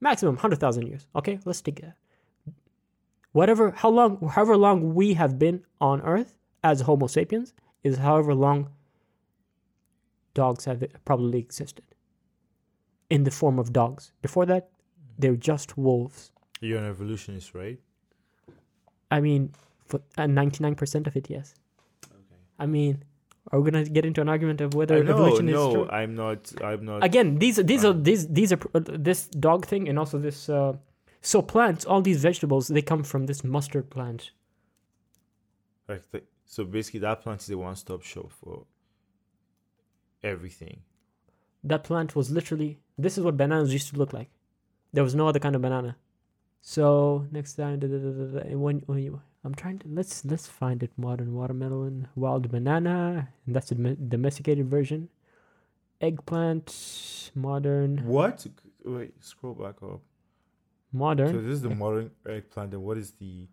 [0.00, 1.96] maximum 100,000 years okay let's take that
[3.32, 8.34] whatever how long however long we have been on earth as homo sapiens is however
[8.34, 8.68] long
[10.38, 11.84] dogs have probably existed
[13.16, 14.68] in the form of dogs before that
[15.18, 16.30] they're just wolves
[16.60, 17.78] You're an evolutionist, right?
[19.16, 19.52] i mean
[19.90, 21.54] for uh, 99% of it yes
[22.12, 22.40] Okay.
[22.64, 23.04] i mean
[23.52, 25.88] are we going to get into an argument of whether know, evolution is no, true
[25.98, 26.40] I'm not.
[26.70, 27.04] I'm not.
[27.08, 30.72] again these these are these these are uh, this dog thing and also this uh
[31.32, 34.30] so plants all these vegetables they come from this mustard plant
[35.88, 38.64] like the, so basically, that plant is a one-stop shop for
[40.22, 40.80] everything.
[41.64, 44.30] that plant was literally this is what bananas used to look like
[44.92, 45.96] there was no other kind of banana
[46.60, 48.10] so next time da, da, da,
[48.40, 53.28] da, when, when you i'm trying to let's let's find it modern watermelon wild banana
[53.46, 55.08] and that's the domesticated version
[56.00, 58.46] eggplant modern What?
[58.84, 60.00] Wait, scroll back up.
[60.92, 63.48] modern So this is the modern eggplant, and what is the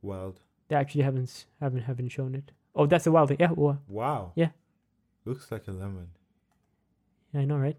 [0.00, 0.40] wild?
[0.68, 3.50] they actually haven't haven't haven't shown it oh that's the wild yeah
[3.88, 4.32] Wow.
[4.36, 4.50] Yeah.
[5.24, 6.08] Looks like a lemon.
[7.34, 7.76] I know, right?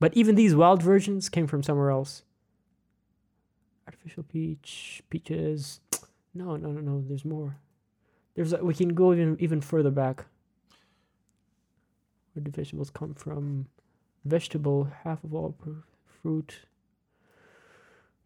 [0.00, 2.22] But even these wild versions came from somewhere else.
[3.86, 5.80] Artificial peach, peaches.
[6.34, 7.04] No, no, no, no.
[7.06, 7.56] There's more.
[8.34, 10.24] There's we can go even even further back.
[12.32, 13.66] Where do vegetables come from?
[14.24, 15.56] Vegetable, half of all
[16.20, 16.60] fruit.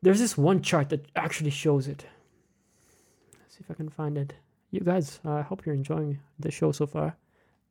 [0.03, 2.07] There's this one chart that actually shows it.
[3.39, 4.33] Let's see if I can find it.
[4.71, 7.17] You guys, I hope you're enjoying the show so far.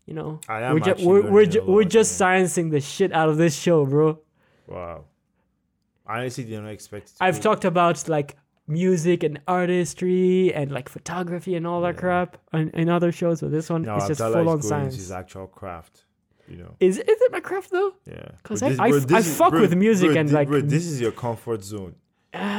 [0.06, 0.74] You know, I am.
[0.74, 4.20] we're, ju- we're, we're, ju- we're just sciencing the shit out of this show, bro.
[4.68, 5.06] Wow.
[6.08, 7.14] I honestly did not expect.
[7.22, 8.36] I've go- talked about like
[8.68, 12.00] music and artistry and like photography and all that Yeah.
[12.02, 14.95] crap in, in other shows, but this one No, is just full on is science.
[14.95, 16.06] his actual craft.
[16.47, 16.76] You know.
[16.80, 17.93] Is is it my craft though?
[18.08, 18.30] Yeah.
[18.41, 20.32] 'Cause But I- this- I bro, f- this I fuck bro, with music bro, and,
[20.32, 21.93] like, this is your comfort zone.
[22.34, 22.59] Ah,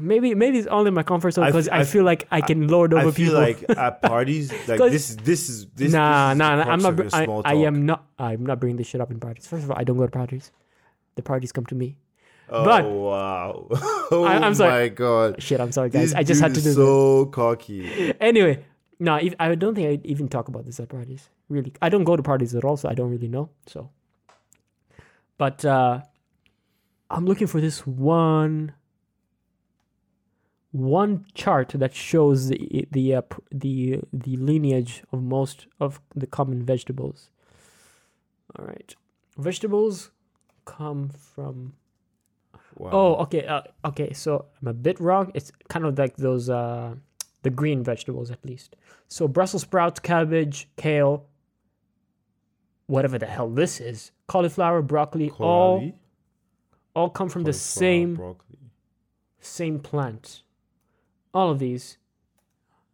[0.00, 3.12] maybe maybe it's only my comfort zone because I, feel like I can lord over
[3.12, 3.36] people.
[3.38, 3.74] I feel people.
[3.76, 5.92] like at parties, like this, this is this.
[5.92, 6.70] nah, this is nah, nah.
[6.72, 7.14] I'm not.
[7.14, 8.06] I, I am not.
[8.18, 9.46] I'm not bringing this shit up in parties.
[9.46, 10.52] First of all, I don't go to parties.
[11.14, 11.96] The parties come to me.
[12.48, 13.66] Oh but- wow!
[14.10, 14.82] oh I- I'm sorry.
[14.82, 15.42] my god!
[15.42, 16.10] Shit, I'm sorry, guys.
[16.10, 18.14] This I just had to do so cocky.
[18.20, 18.64] Anyway,
[18.98, 21.28] no, if, I don't think I even talk about this at parties.
[21.48, 23.50] Really, I don't go to parties at all, so I don't really know.
[23.66, 23.90] So,
[25.38, 26.00] but uh
[27.10, 28.72] I'm looking for this one
[30.72, 36.64] one chart that shows the the uh, the the lineage of most of the common
[36.64, 37.30] vegetables.
[38.58, 38.94] All right,
[39.36, 40.10] vegetables
[40.64, 41.74] come from.
[42.76, 42.90] Wow.
[42.92, 44.12] Oh, okay, uh, okay.
[44.12, 45.32] So I'm a bit wrong.
[45.34, 46.94] It's kind of like those uh,
[47.42, 48.76] the green vegetables at least.
[49.08, 51.26] So Brussels sprouts, cabbage, kale,
[52.86, 55.92] whatever the hell this is, cauliflower, broccoli, all
[56.94, 58.58] all come from the same broccoli.
[59.40, 60.42] same plant.
[61.32, 61.98] All of these,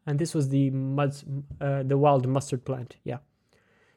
[0.07, 1.25] and this was the muds,
[1.61, 2.97] uh, the wild mustard plant.
[3.05, 3.19] Yeah.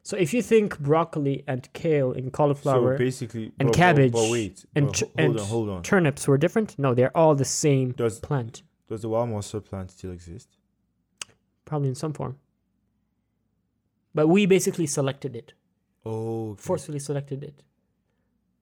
[0.01, 4.31] So if you think broccoli and kale and cauliflower So basically, and but- cabbage But
[4.31, 5.83] wait, and but hold and on, hold on.
[5.83, 9.91] turnips were different, no, they're all the same Does plant, does the wild mustard plant
[9.91, 10.49] still exist?
[11.65, 12.37] probably in some form.
[14.15, 15.53] But we basically selected it,
[16.05, 16.61] Oh, okay.
[16.61, 17.61] forcefully selected it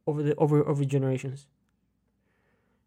[0.06, 1.48] over the over over generations.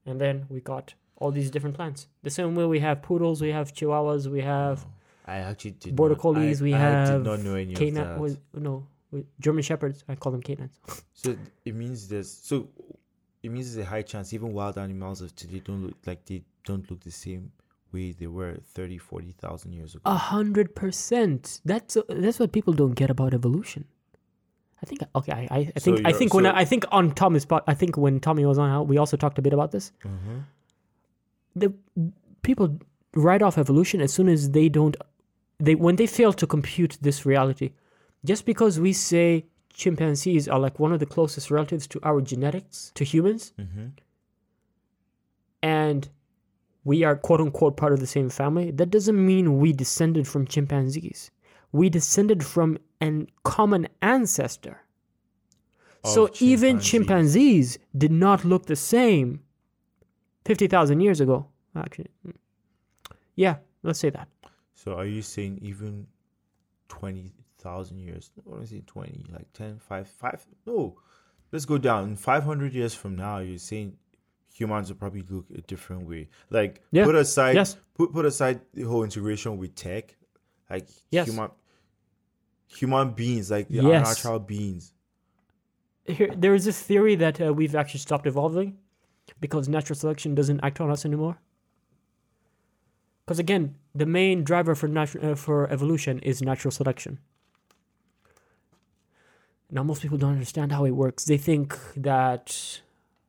[0.05, 2.09] And then we got all these different plants.
[2.23, 4.85] The same way we have poodles, we have chihuahuas, we have
[5.27, 5.95] I actually did.
[5.95, 8.19] Border not, collies, I, we I have did not know any canine.
[8.19, 10.03] Was, no, with German shepherds.
[10.09, 10.77] I call them canines.
[11.23, 12.69] So it means there's so
[13.43, 16.43] it means there's a high chance even wild animals of today don't look like they
[16.65, 17.53] don't look the same
[17.93, 20.03] way they were 30, 40,000 years ago.
[20.07, 21.61] A hundred percent.
[21.65, 23.85] That's that's what people don't get about evolution.
[24.83, 25.33] I think okay.
[25.33, 27.65] I I, I So think I think when I, I think on Tommy's spot.
[27.67, 29.93] I think when Tommy was on, we also talked a bit about this.
[30.05, 30.45] Mhm.
[31.57, 31.73] The
[32.43, 32.79] people
[33.15, 34.97] write off evolution as soon as they don't.
[35.59, 37.73] They when they fail to compute this reality,
[38.25, 42.93] just because we say chimpanzees are like one of the closest relatives to our genetics
[42.95, 43.93] to humans, Mhm.
[45.63, 46.09] and
[46.85, 50.47] we are quote unquote part of the same family, that doesn't mean we descended from
[50.47, 51.31] chimpanzees.
[51.73, 54.83] We descended from a common ancestor.
[56.03, 56.91] so Of even chimpanzees.
[56.91, 59.41] chimpanzees did not look the same
[60.45, 61.47] 50,000 years ago.
[61.77, 62.11] Actually,
[63.37, 64.29] yeah, let's say that.
[64.75, 66.07] So are you saying even
[66.89, 68.31] 20,000 years?
[68.45, 69.27] What do I say 20?
[69.33, 70.47] Like 10, 5, 5?
[70.67, 70.97] No.
[71.53, 72.17] Let's go down.
[72.17, 73.97] 500 years from now, you're saying
[74.53, 76.29] humans will probably look a different way.
[76.51, 77.05] Like Yeah.
[77.05, 77.77] put aside Yes.
[77.95, 80.17] put put aside the whole integration with tech,
[80.69, 81.27] like Yes.
[81.29, 81.51] human
[82.69, 84.03] human beings, like the Yes.
[84.09, 84.93] natural beings.
[86.05, 88.79] Here, there is this theory that uh, we've actually stopped evolving
[89.41, 91.39] because natural selection doesn't act on us anymore.
[93.25, 97.19] Because again, the main driver for natu- uh, for evolution is natural selection.
[99.71, 101.25] Now, most people don't understand how it works.
[101.27, 102.81] They think that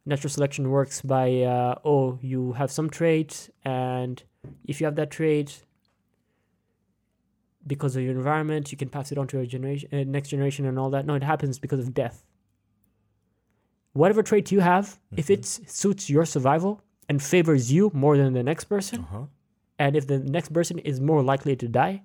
[0.06, 4.24] natural selection works by uh, oh, you have some trait, and
[4.66, 5.64] if you have that trait,
[7.68, 10.66] because of your environment, you can pass it on to your generation, uh, next generation,
[10.66, 11.06] and all that.
[11.06, 12.24] No, it happens because of death.
[13.94, 18.44] Whatever trait you have, if it suits your survival and favors you more than the
[18.44, 19.26] next person, Uh-huh.
[19.80, 22.04] and if the next person is more likely to die,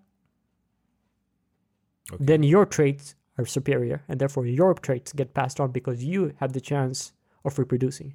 [2.12, 2.24] Okay.
[2.24, 6.52] then your traits are superior, and therefore your traits get passed on because you have
[6.52, 7.12] the chance
[7.44, 8.14] of reproducing.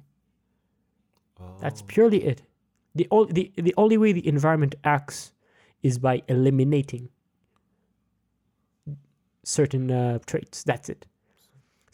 [1.60, 1.86] That's Oh.
[1.86, 2.42] purely it.
[2.94, 5.32] The, o- the, the only way the environment acts
[5.82, 7.08] is by eliminating
[9.44, 10.62] certain uh, traits.
[10.62, 11.06] That's it.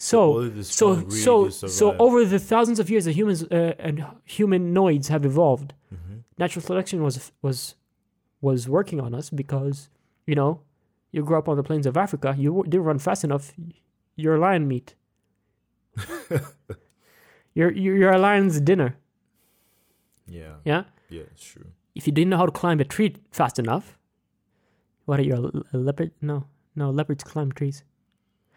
[0.00, 5.08] So, so, really so, so over the thousands of years that humans uh, and humanoids
[5.08, 6.22] have evolved, Mhm.
[6.38, 7.74] natural selection was was
[8.40, 9.88] was working on us because
[10.26, 10.60] you know
[11.10, 13.52] you grew up on the plains of Africa, you didn't run fast enough,
[14.14, 14.94] you're lion meat.
[17.54, 18.96] you're you're you're a lion's dinner.
[20.26, 20.54] Yeah.
[20.64, 20.84] Yeah.
[21.10, 21.66] Yeah, it's true.
[21.94, 23.98] If you didn't know how to climb a tree fast enough,
[25.06, 25.34] what are you
[25.72, 26.12] a leopard?
[26.20, 26.44] No,
[26.76, 27.82] no, leopards climb trees.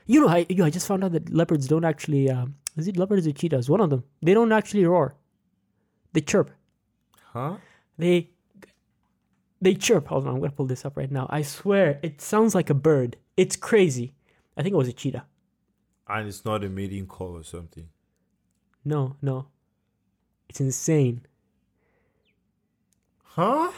[0.06, 2.30] You know, I you, I just found out that leopards don't actually.
[2.30, 3.70] Um, is it leopards or cheetahs?
[3.70, 4.04] One of them.
[4.22, 5.16] They don't actually roar.
[6.14, 6.52] They chirp.
[7.34, 7.58] Huh?
[7.98, 8.30] They
[9.62, 10.08] they chirp.
[10.08, 11.28] Hold on, I'm gonna pull this up right now.
[11.30, 13.18] I swear, it sounds like a bird.
[13.38, 14.14] It's crazy.
[14.58, 15.26] I think it was a cheetah.
[16.08, 17.88] And it's not a mating call or something.
[18.84, 19.48] No, no,
[20.50, 21.22] it's insane.
[23.24, 23.72] Huh?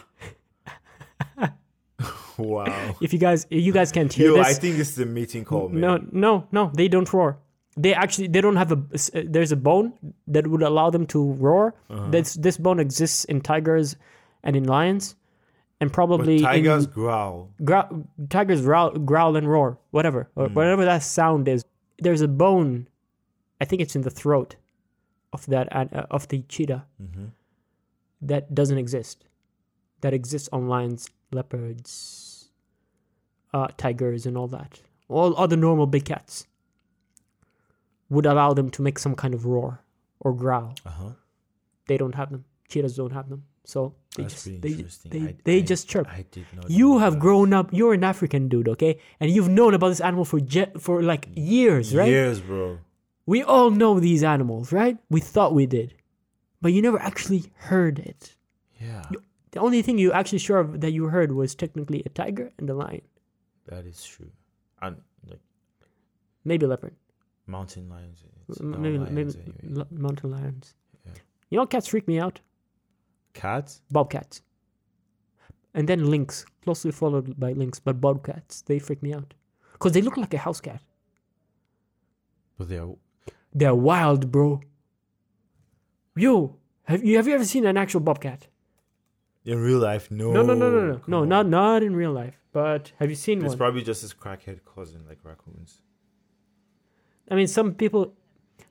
[2.56, 2.96] wow.
[3.02, 4.48] If you guys, you guys can't hear Yo, this.
[4.48, 5.82] I think this is a meeting call, man.
[5.82, 6.72] No, no, no.
[6.74, 7.38] They don't roar.
[7.76, 8.76] They actually they don't have a.
[8.76, 9.94] uh, There's a bone
[10.28, 11.74] that would allow them to roar.
[11.90, 12.10] Uh-huh.
[12.12, 13.96] This this bone exists in tigers
[14.44, 15.16] and in lions,
[15.82, 17.50] and But probably tigers in growl.
[18.30, 20.54] tigers growl, growl and roar, whatever, or Hmm.
[20.54, 21.66] whatever that sound is.
[22.00, 22.88] There's a bone,
[23.62, 24.56] I think it's in the throat
[25.32, 27.26] of that uh, of the cheetah Mm-hmm.
[28.22, 29.26] that doesn't exist.
[30.02, 31.90] That exists on lions, leopards,
[33.54, 34.82] uh, tigers, and all that.
[35.10, 36.48] All other normal big cats
[38.10, 39.82] would allow them to make some kind of roar
[40.20, 40.76] or growl.
[40.86, 41.10] Uh huh.
[41.88, 42.46] They don't have them.
[42.70, 43.44] Cheetahs don't have them.
[43.66, 44.62] So they That's just
[45.10, 46.08] they, they, I- they I- just chirp.
[46.10, 46.70] I did not.
[46.70, 47.20] You have that.
[47.20, 47.70] grown up.
[47.72, 51.30] You're an African dude, okay, and you've known about this animal for je- for like
[51.36, 52.10] years, right?
[52.10, 52.80] Years, bro.
[53.26, 54.98] We all know these animals, right?
[55.10, 55.94] We thought we did,
[56.62, 58.36] but you never actually heard it.
[58.82, 59.04] Yeah,
[59.52, 62.70] The only thing you actually sure of that you heard was technically a tiger and
[62.70, 63.02] a lion,
[63.68, 64.32] that is true.
[64.82, 64.98] And
[65.30, 65.40] like
[66.46, 66.96] maybe leopard,
[67.48, 68.24] mountain lions.
[68.60, 69.34] Maybe lions maybe
[69.64, 69.80] anyway.
[69.80, 70.76] l- mountain lions.
[71.06, 71.14] Yeah.
[71.50, 72.42] You know, cats freak me out.
[73.34, 73.82] Cats.
[73.92, 74.42] Bobcats,
[75.74, 79.34] and then lynx, closely followed by lynx, but bobcats they freak me out
[79.74, 80.82] because they look like a house cat.
[82.58, 82.90] But they're
[83.54, 84.62] They're wild, bro.
[86.16, 88.48] Yo, have you have you ever seen an actual bobcat?
[89.46, 90.10] in real life.
[90.10, 90.32] No.
[90.32, 92.38] No, no, no, no, no, no, not not in real life.
[92.54, 93.58] But have you seen It's one?
[93.58, 95.82] probably just his crackhead cousin, like raccoons.
[97.30, 98.14] I mean, some people,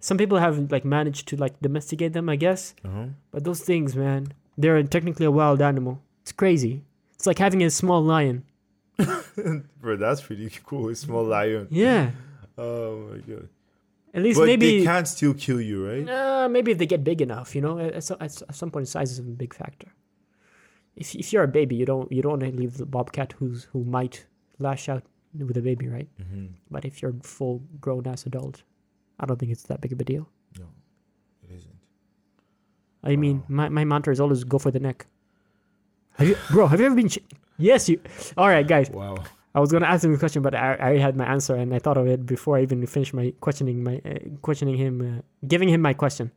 [0.00, 2.74] some people have like managed to like domesticate them, I guess.
[2.84, 3.06] Uh-huh.
[3.32, 6.00] But those things, man, they're technically a wild animal.
[6.22, 6.84] It's crazy.
[7.14, 8.44] It's like having a small lion.
[9.80, 10.88] Bro, that's pretty cool.
[10.90, 11.66] A small lion.
[11.70, 12.10] Yeah,
[12.58, 13.48] Oh my god.
[14.14, 14.78] at least But maybe.
[14.80, 16.06] they can't still kill you, right?
[16.08, 17.78] Uh, maybe if they get big enough, you know.
[17.78, 19.88] At, at, so- at s- at some point, size is a big factor.
[20.96, 23.64] If if you're a baby, you don't you don't want to leave the bobcat who's
[23.72, 24.26] who might
[24.58, 25.02] lash out
[25.38, 26.08] with a baby, right?
[26.20, 26.46] Mm-hmm.
[26.70, 28.62] But if you're full grown ass adult,
[29.18, 30.28] I don't think it's that big of a deal.
[30.58, 30.66] No,
[31.42, 31.74] it isn't.
[33.04, 35.06] I mean, my, my mantra is always go for the neck.
[36.18, 36.66] Have you, bro?
[36.66, 37.08] Have you ever been?
[37.08, 37.18] Ch-
[37.58, 38.00] yes, you.
[38.36, 38.90] All right, guys.
[38.90, 39.16] Wow.
[39.54, 41.98] I was gonna ask him a question, but I, had my answer, and I thought
[41.98, 45.82] of it before I even finished my questioning my uh, questioning him, uh, giving him
[45.82, 46.30] my question.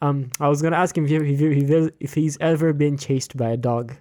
[0.00, 3.50] Um, I was gonna ask him if, he, if, if he's ever been chased by
[3.50, 3.94] a dog.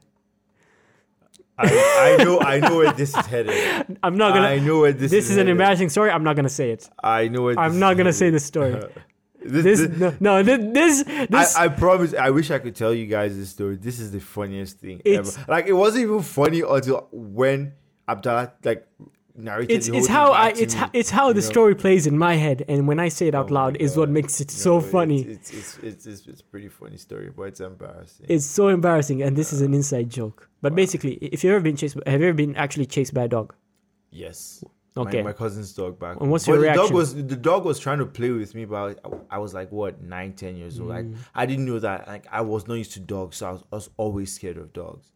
[1.59, 3.97] I, I know I know where this is headed.
[4.03, 4.47] I'm not gonna.
[4.47, 6.11] I know where this, this is is an embarrassing story.
[6.11, 6.87] I'm not gonna say it.
[7.03, 8.35] I know this I'm not gonna say headed.
[8.35, 8.71] the story.
[9.43, 12.13] this, This this- no no this this, this I, I promise.
[12.13, 13.77] I wish I could tell you guys this story.
[13.77, 15.31] This is the funniest thing ever.
[15.47, 17.73] Like it wasn't even funny until when
[18.07, 18.87] Abdallah like
[19.37, 19.75] narrated.
[19.75, 21.39] it's it's how I it's how, it's how the know?
[21.41, 24.09] story plays in my head, and when I say it out Oh loud, is what
[24.09, 25.21] makes it No, so funny.
[25.21, 28.25] It's it's, it's it's it's pretty funny story, but it's embarrassing.
[28.29, 30.49] It's so embarrassing, and this is an inside joke.
[30.61, 33.27] But basically, if you've ever been chased, have you ever been actually chased by a
[33.27, 33.53] dog?
[34.11, 34.63] yes.
[34.97, 35.21] Okay.
[35.21, 36.19] My, my cousin's dog back.
[36.19, 38.65] And what's But your the dog was the dog was trying to play with me,
[38.65, 40.89] but I, I was like what nine, ten years old.
[40.89, 41.15] Mm.
[41.35, 42.07] I I didn't know that.
[42.07, 44.73] Like I was not used to dogs, so I was, I was always scared of
[44.73, 45.11] dogs.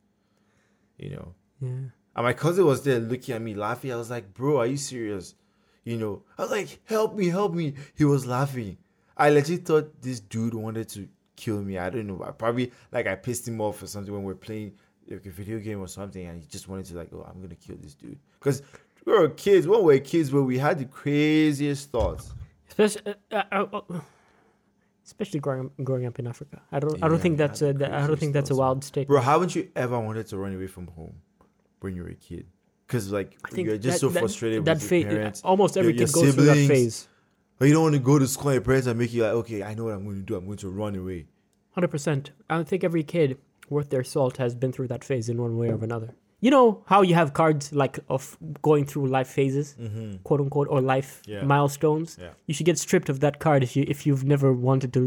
[0.99, 1.36] You know.
[1.61, 1.89] yeah.
[2.16, 3.91] And my cousin was there looking at me laughing.
[3.91, 5.36] I was like, bro, are you serious?
[5.84, 7.74] You know, I was like, help me, help me.
[7.95, 8.78] He was laughing.
[9.18, 11.78] I legit thought this dude wanted to kill me.
[11.78, 12.24] I don't know.
[12.24, 14.74] I probably like I pissed him off or something when we are playing
[15.09, 17.55] like a video game or something, and he just wanted to like, oh, I'm gonna
[17.55, 18.20] kill this dude.
[18.39, 18.62] Because
[19.05, 19.66] we were kids.
[19.68, 22.32] When we were kids, but we had the craziest thoughts.
[22.70, 23.99] Especially, uh, uh, uh,
[25.05, 26.62] especially growing up, growing up in Africa.
[26.72, 29.07] I don't I don't think that's a that- I don't think that's a wild state.
[29.07, 31.16] Bro, haven't you ever wanted to run away from home
[31.82, 32.45] when you were a kid?
[32.88, 35.41] Because like you're just that- so that- frustrated that with your parents.
[35.43, 36.67] Almost every your- kid your goes through that siblings.
[36.69, 37.07] phase.
[37.59, 39.61] Or you don't want to go to school your parents are making you like, okay,
[39.63, 40.36] I know what I'm going to do.
[40.36, 41.27] I'm going to run away.
[41.71, 42.32] Hundred percent.
[42.49, 43.38] I think every kid
[43.69, 46.15] worth their salt has been through that phase in one way or another.
[46.44, 50.18] You know how you have cards like of going through life phases, Mm-hmm.
[50.24, 51.44] quote unquote, or life Yeah.
[51.44, 52.18] milestones.
[52.20, 52.32] Yeah.
[52.48, 55.04] You should get stripped of that card if you if you've never wanted to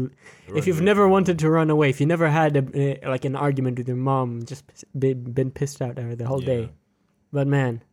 [0.47, 2.63] Run if you've away never wanted to run away, if you never had a,
[3.05, 4.63] uh, like an argument with your mom, just
[4.97, 6.53] been, pissed out at her the whole Yeah.
[6.55, 6.69] day.
[7.33, 7.83] But man,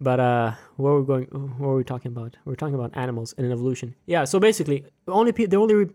[0.00, 1.26] but uh, what we're going,
[1.58, 2.36] what were we talking about?
[2.44, 3.94] We're talking about animals and evolution.
[4.06, 4.24] Yeah.
[4.24, 5.90] So basically, the only pe- the only re-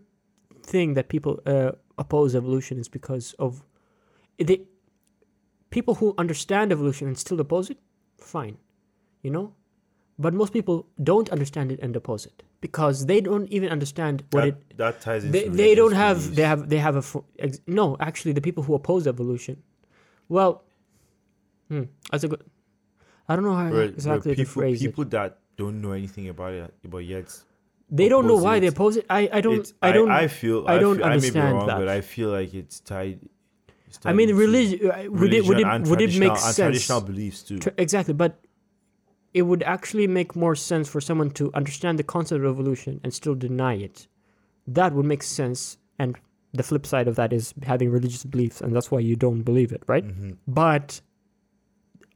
[0.74, 3.62] thing that people uh, oppose evolution is because of
[4.38, 4.58] the
[5.70, 7.78] people who understand evolution and still oppose it.
[8.18, 8.58] Fine,
[9.22, 9.54] you know.
[10.18, 14.40] But most people don't understand it and oppose it because they don't even understand what
[14.42, 16.36] that, it that ties into they, they don't have beliefs.
[16.36, 17.04] they have they have a
[17.38, 19.62] ex- no actually the people who oppose evolution
[20.28, 20.62] well
[21.68, 22.44] hmm, that's a good
[23.28, 26.28] i don't know how bro, exactly to people, phrase people it that don't know anything
[26.28, 27.34] about it, but yet
[27.90, 28.72] they don't know why they it.
[28.74, 31.38] oppose it i i don't it's, i don't I, feel I I, don't feel, understand
[31.38, 31.78] I may be wrong, that.
[31.78, 33.20] but I feel like it's tied.
[34.04, 34.78] I mean into religion
[35.12, 36.56] would it would it and would it make sense?
[36.56, 37.58] Traditional beliefs too.
[37.58, 38.40] Tr- exactly but
[39.32, 43.14] it would actually make more sense for someone to understand the concept of evolution and
[43.14, 44.08] still deny it.
[44.66, 46.18] That would make sense and
[46.52, 49.70] the flip side of that is having religious beliefs and that's why you don't believe
[49.72, 50.04] it right?
[50.04, 51.00] Hmm But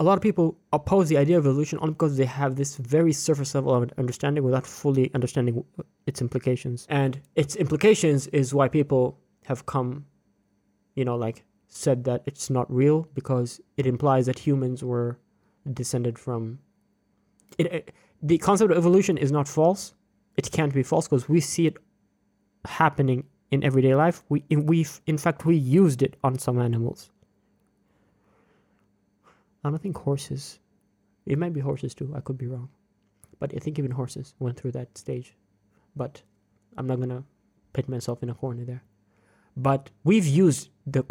[0.00, 3.12] a lot of people oppose the idea of evolution only because they have this very
[3.12, 5.64] surface level of understanding without fully understanding
[6.06, 6.86] its implications.
[6.90, 10.06] And its implications is why people have come,
[10.96, 11.44] you know, like
[11.74, 15.18] said that it's not real because it implies that humans were
[15.72, 16.60] descended from.
[17.58, 19.94] It, it- the concept of evolution is not false.
[20.36, 21.76] It can't be false because we see it
[22.64, 24.22] happening in everyday life.
[24.30, 27.10] We in, we in fact we used it on some animals.
[29.64, 30.60] I don't think horses.
[31.26, 32.12] It might be horses too.
[32.16, 32.70] I could be wrong,
[33.40, 35.34] but I think even horses went through that stage.
[35.96, 36.22] But
[36.78, 37.24] I'm not gonna
[37.74, 38.82] put myself in a corner there.
[39.56, 41.04] But we've used the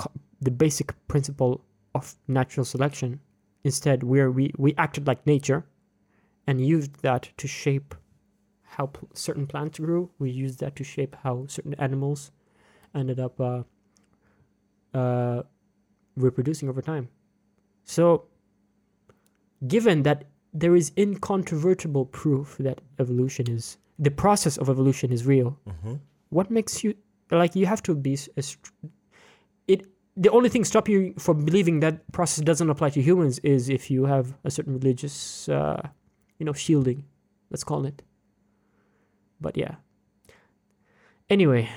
[0.43, 1.63] the basic principle
[1.95, 3.19] of natural selection
[3.63, 5.65] instead, where we we acted like nature,
[6.47, 7.95] and used that to shape
[8.63, 10.09] how pl- certain plants grew.
[10.19, 12.31] We used that to shape how certain animals
[12.95, 13.63] ended up uh,
[14.93, 15.43] uh,
[16.15, 17.09] reproducing over time.
[17.83, 18.25] So,
[19.67, 25.57] given that there is incontrovertible proof that evolution is the process of evolution is real,
[25.67, 25.95] Mm-hmm.
[26.29, 26.95] what makes you
[27.31, 28.71] like you have to be a str-
[29.67, 33.69] it the only thing stop you from believing that process doesn't apply to humans is
[33.69, 35.81] if you have a certain religious uh,
[36.37, 37.03] you know shielding
[37.49, 38.03] let's call it
[39.41, 39.75] but yeah
[41.29, 41.67] anyway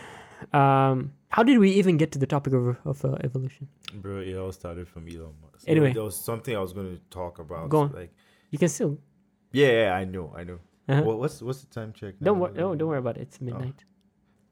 [0.52, 4.36] um how did we even get to the topic of, of uh, evolution Bro, it
[4.36, 5.64] all started from Elon Musk.
[5.66, 5.92] Anyway.
[5.92, 7.70] there was something I was going to talk about.
[7.70, 7.92] Go on.
[7.92, 8.12] Like,
[8.50, 8.98] you can still
[9.52, 10.58] yeah, yeah, I know, I know.
[10.88, 12.14] uh What, what's what's the time check?
[12.22, 13.84] don't worry no, don't worry about it it's midnight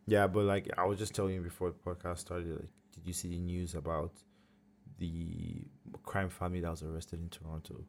[0.07, 2.71] Yeah, but like I was just telling you before the podcast started, like,
[3.05, 4.13] did you see the news about
[4.99, 5.63] the
[6.05, 7.85] crime family that was arrested in Toronto?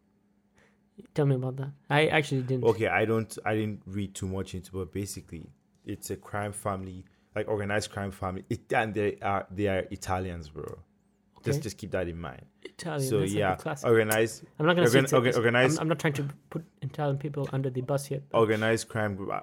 [1.14, 4.56] tell me about that i actually didn't Okay, I don't, I didn't read too much
[4.56, 5.46] into, but basically,
[5.86, 7.04] it's a crime family,
[7.36, 10.64] like organized crime family, it, and they are they are Italians, bro.
[10.64, 11.52] Okay.
[11.52, 12.44] Just just keep that in mind.
[12.64, 13.88] Italian, so like yeah, classic.
[13.90, 16.64] organized I'm not gonna say organ- it's, organ- organized- I'm, I'm not trying to put
[16.82, 18.24] Italian people under the bus yet.
[18.30, 19.32] but- organized crime group.
[19.32, 19.42] uh,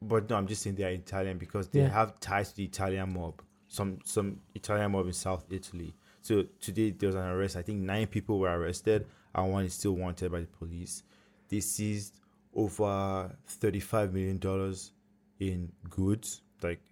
[0.00, 1.88] But no, I'm just saying they are Italian because they Yeah.
[1.98, 3.42] have ties to the Italian mob.
[3.72, 5.94] Some some Italian mob in South Italy.
[6.20, 7.56] So today there was an arrest.
[7.56, 11.04] I think nine people were arrested, and one is still wanted by the police.
[11.48, 12.20] They seized
[12.54, 14.92] over thirty-five million dollars
[15.40, 16.82] in goods like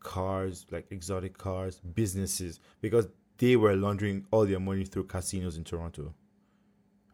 [0.00, 5.64] cars, like exotic cars, businesses, because they were laundering all their money through casinos in
[5.64, 6.14] Toronto.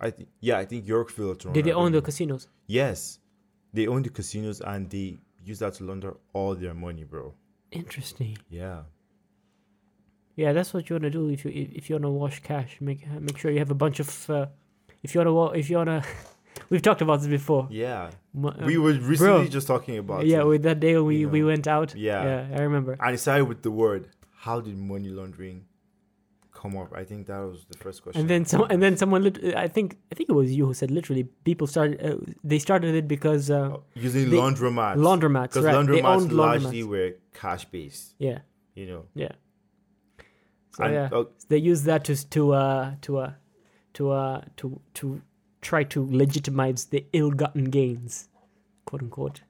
[0.01, 1.53] I think yeah, I think Yorkville, Toronto.
[1.53, 2.47] Did they own the casinos?
[2.69, 3.19] Yes,
[3.73, 7.35] they own the casinos and they use that to launder all their money, bro.
[7.73, 8.39] Interesting.
[8.49, 8.83] Yeah,
[10.37, 12.77] Yeah, that's what you wanna do if you if you wanna wash cash.
[12.81, 14.31] Make make sure you have a bunch of.
[14.31, 14.47] Uh,
[15.03, 16.03] if you wanna if you wanna,
[16.71, 17.67] we've talked about this before.
[17.71, 18.11] yeah.
[18.45, 19.47] Uh, we were recently bro.
[19.49, 21.95] just talking about yeah, it, with that day we you we went out.
[21.95, 22.23] Yeah.
[22.51, 22.97] yeah, I remember.
[23.01, 24.09] and it started with the word.
[24.47, 25.65] How did money laundering
[26.53, 26.93] come up?
[26.95, 28.21] I think that was the first question.
[28.21, 30.75] And then some, and then someone, lit- I think, I think it was you who
[30.75, 35.49] said literally people started, uh, they started it because uh, Oh, using they- laundromats, laundromats,
[35.55, 35.87] because right?
[35.87, 38.15] they laundromats largely were cash based.
[38.19, 38.41] Yeah,
[38.75, 39.33] You know, yeah.
[40.77, 43.33] So yeah, oh, they use that to to uh to uh
[43.95, 45.23] to uh to to
[45.63, 48.29] try to legitimize the ill-gotten gains,
[48.85, 49.41] quote unquote.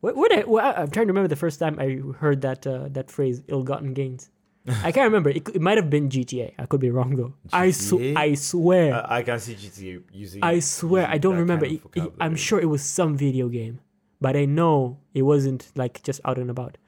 [0.00, 2.88] What, what I, I, I'm trying to remember the first time I heard that uh,
[2.92, 4.30] that phrase "ill-gotten gains."
[4.82, 5.28] I can't remember.
[5.28, 6.54] It, it might have been GTA.
[6.58, 7.34] I could be wrong though.
[7.52, 8.16] I sw- GTA?
[8.16, 8.94] I swear.
[8.94, 10.42] I, I can see GTA using.
[10.42, 11.66] I swear, using I don't remember.
[11.66, 13.80] kind of It- I'm sure it was some video game,
[14.20, 16.78] but I know it wasn't like just out and about.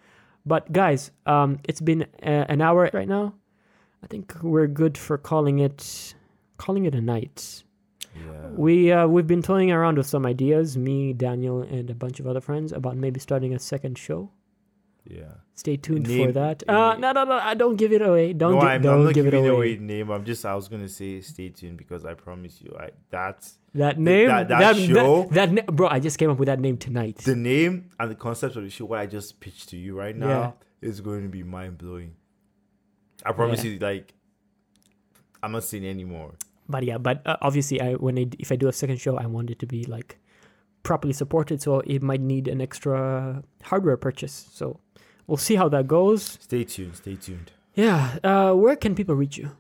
[0.47, 3.35] But guys, um, it's been uh, an hour right now.
[4.03, 6.15] I think we're good for calling it
[6.59, 7.63] calling it a night.
[8.15, 8.49] Yeah.
[8.51, 12.27] We uh, we've been toying around with some ideas, me, Daniel, and a bunch of
[12.27, 14.31] other friends about maybe starting a second show.
[15.09, 15.35] yeah.
[15.55, 16.63] Stay tuned for that.
[16.69, 17.35] Uh, no, no, no!
[17.35, 18.33] I don't give it away.
[18.33, 19.49] Don't no, gi- I'm, don't I'm not give it away.
[19.49, 20.11] away name.
[20.11, 20.45] I'm just.
[20.47, 24.49] I was gonna say stay tuned because I promise you, I that's That name, that-
[24.49, 25.89] that, that that, show- that, na- bro.
[25.89, 27.19] I just came up with that name tonight.
[27.19, 28.87] the name and the concept of the show.
[28.87, 32.15] What I just pitched to you right now is going to be mind blowing.
[33.25, 33.71] I promise Yeah.
[33.73, 33.79] you.
[33.79, 34.15] Like,
[35.43, 36.35] I'm not saying anymore.
[36.69, 39.27] but yeah, but uh, obviously, I when I if I do a second show, I
[39.27, 40.19] want it to be like
[40.83, 44.49] properly supported, so it might need an extra hardware purchase.
[44.53, 44.81] So
[45.27, 46.39] we'll see how that goes.
[46.41, 46.97] Stay tuned.
[46.97, 47.53] Stay tuned.
[47.75, 49.51] Yeah, uh, where can people reach you?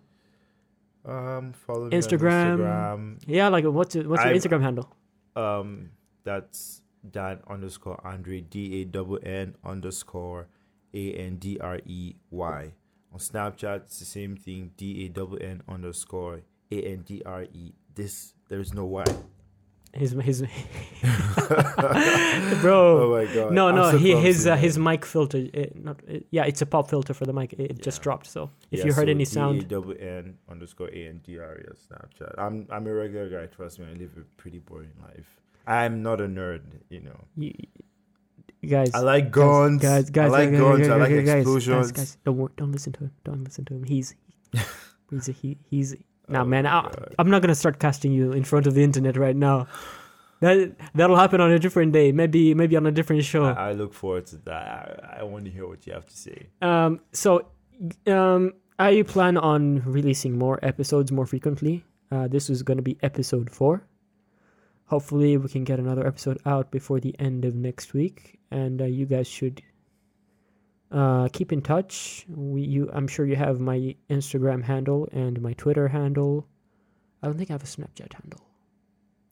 [1.05, 3.19] Um, follow me Instagram.
[3.27, 4.89] Yeah, like what's your, what's your I'm- Instagram handle?
[5.35, 5.91] Um,
[6.25, 10.47] that's Dan underscore Andre D A N underscore
[10.95, 12.73] A N D R E Y.
[13.13, 14.73] On Snapchat, it's the same thing.
[14.77, 16.41] D A double N underscore
[16.71, 17.73] A N D R E.
[17.95, 19.05] This there is no Y.
[19.95, 20.41] His his
[22.63, 23.03] bro.
[23.03, 23.53] Oh my god.
[23.53, 25.37] no, no, so he, his uh, his mic filter.
[25.53, 27.53] It, not it, yeah, it's a pop filter for the mic.
[27.53, 28.27] It, it just dropped.
[28.27, 31.59] So if Yeah, you heard so any sound, double N underscore A N D R
[31.59, 32.35] E on Snapchat.
[32.39, 33.47] I'm I'm a regular guy.
[33.55, 35.41] Trust me, I live a pretty boring life.
[35.67, 37.25] I'm not a nerd, you know.
[37.37, 37.53] you
[38.69, 39.83] guys, I like guns.
[39.83, 40.79] guys, guys, I like guys, guns.
[40.81, 41.93] guys, I like guys, guys, explosions.
[41.93, 43.13] Guys, guys, don't don't listen to him.
[43.25, 43.85] Don't listen to him.
[43.85, 44.15] He's
[45.11, 45.95] he's a, he he's.
[46.29, 46.89] Nah, Oh man, I,
[47.19, 49.67] I'm not gonna start casting you in front of the internet right now.
[50.41, 52.13] that that'll happen on a different day.
[52.13, 53.45] Maybe maybe on a different show.
[53.45, 55.01] I, I look forward to that.
[55.05, 56.47] I, I want to hear what you have to say.
[56.63, 57.47] Um, so,
[58.07, 61.85] um, I plan on releasing more episodes more frequently.
[62.11, 63.87] Uh, this is going to be episode four.
[64.93, 68.84] Hopefully, we can get another episode out before the end of next week, and uh,
[68.84, 69.62] you guys should
[70.90, 72.26] uh, keep in touch.
[72.28, 76.47] We, you, I'm sure you have my Instagram handle and my Twitter handle.
[77.22, 78.43] I don't think I have a Snapchat handle.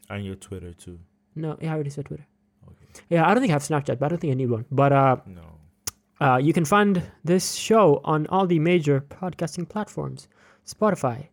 [0.09, 0.99] And your Twitter too.
[1.35, 2.27] No, yeah, I already said Twitter.
[2.67, 3.03] Okay.
[3.11, 4.65] Yeah, I don't think I have Snapchat, but I don't think I need one.
[4.71, 5.43] But uh, No.
[6.27, 10.27] Uh, you can find this show on all the major podcasting platforms
[10.67, 11.29] Spotify,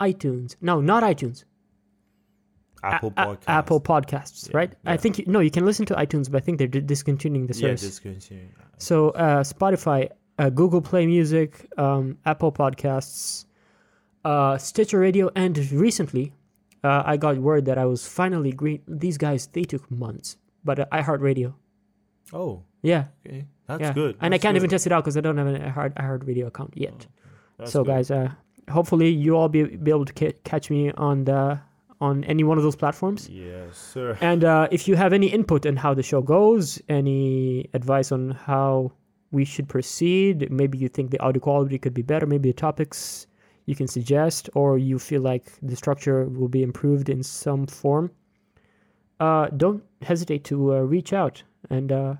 [0.00, 0.54] iTunes.
[0.60, 1.42] No, not iTunes.
[2.92, 4.72] Apple a- Apple Podcasts, Yeah, right?
[4.86, 7.46] I think, you, no, you can listen to iTunes, but I think they're di- discontinuing
[7.46, 7.82] the service.
[7.82, 8.48] Yeah, discontinue.
[8.78, 13.46] so, uh, Spotify, uh, Google Play Music, um, Apple Podcasts,
[14.24, 16.32] uh, Stitcher Radio, and recently,
[16.82, 18.80] uh, I got word that I was finally green.
[18.86, 21.54] These guys, they took months, but uh, iHeartRadio.
[22.32, 23.46] Oh, Yeah, okay.
[23.66, 23.92] That's yeah.
[23.94, 24.16] good.
[24.20, 24.60] And I can't good.
[24.60, 27.06] even test it out because I don't have an iHeart, iHeartRadio account yet.
[27.58, 27.92] That's so good.
[27.92, 28.28] guys uh
[28.70, 31.58] hopefully you all be, be able to ca- catch me on the
[32.08, 34.08] on any one of those platforms Yes, sir.
[34.30, 36.64] and uh, if you have any input on how the show goes
[37.00, 38.92] any advice on how
[39.36, 43.26] we should proceed maybe you think the audio quality could be better maybe the topics
[43.70, 48.06] you can suggest or you feel like the structure will be improved in some form
[49.20, 51.36] uh, don't hesitate to uh, reach out
[51.70, 52.14] and uh,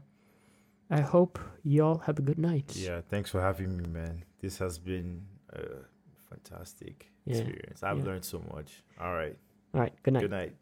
[0.90, 1.38] i hope
[1.74, 4.14] y'all have a good night Yeah, thanks for having me, man.
[4.44, 5.08] This has been
[5.60, 5.62] a
[6.30, 7.82] fantastic Yeah, experience.
[7.82, 8.08] I've yeah.
[8.08, 8.70] learned so much.
[9.00, 9.36] All right.
[9.74, 10.52] All right good night Good night.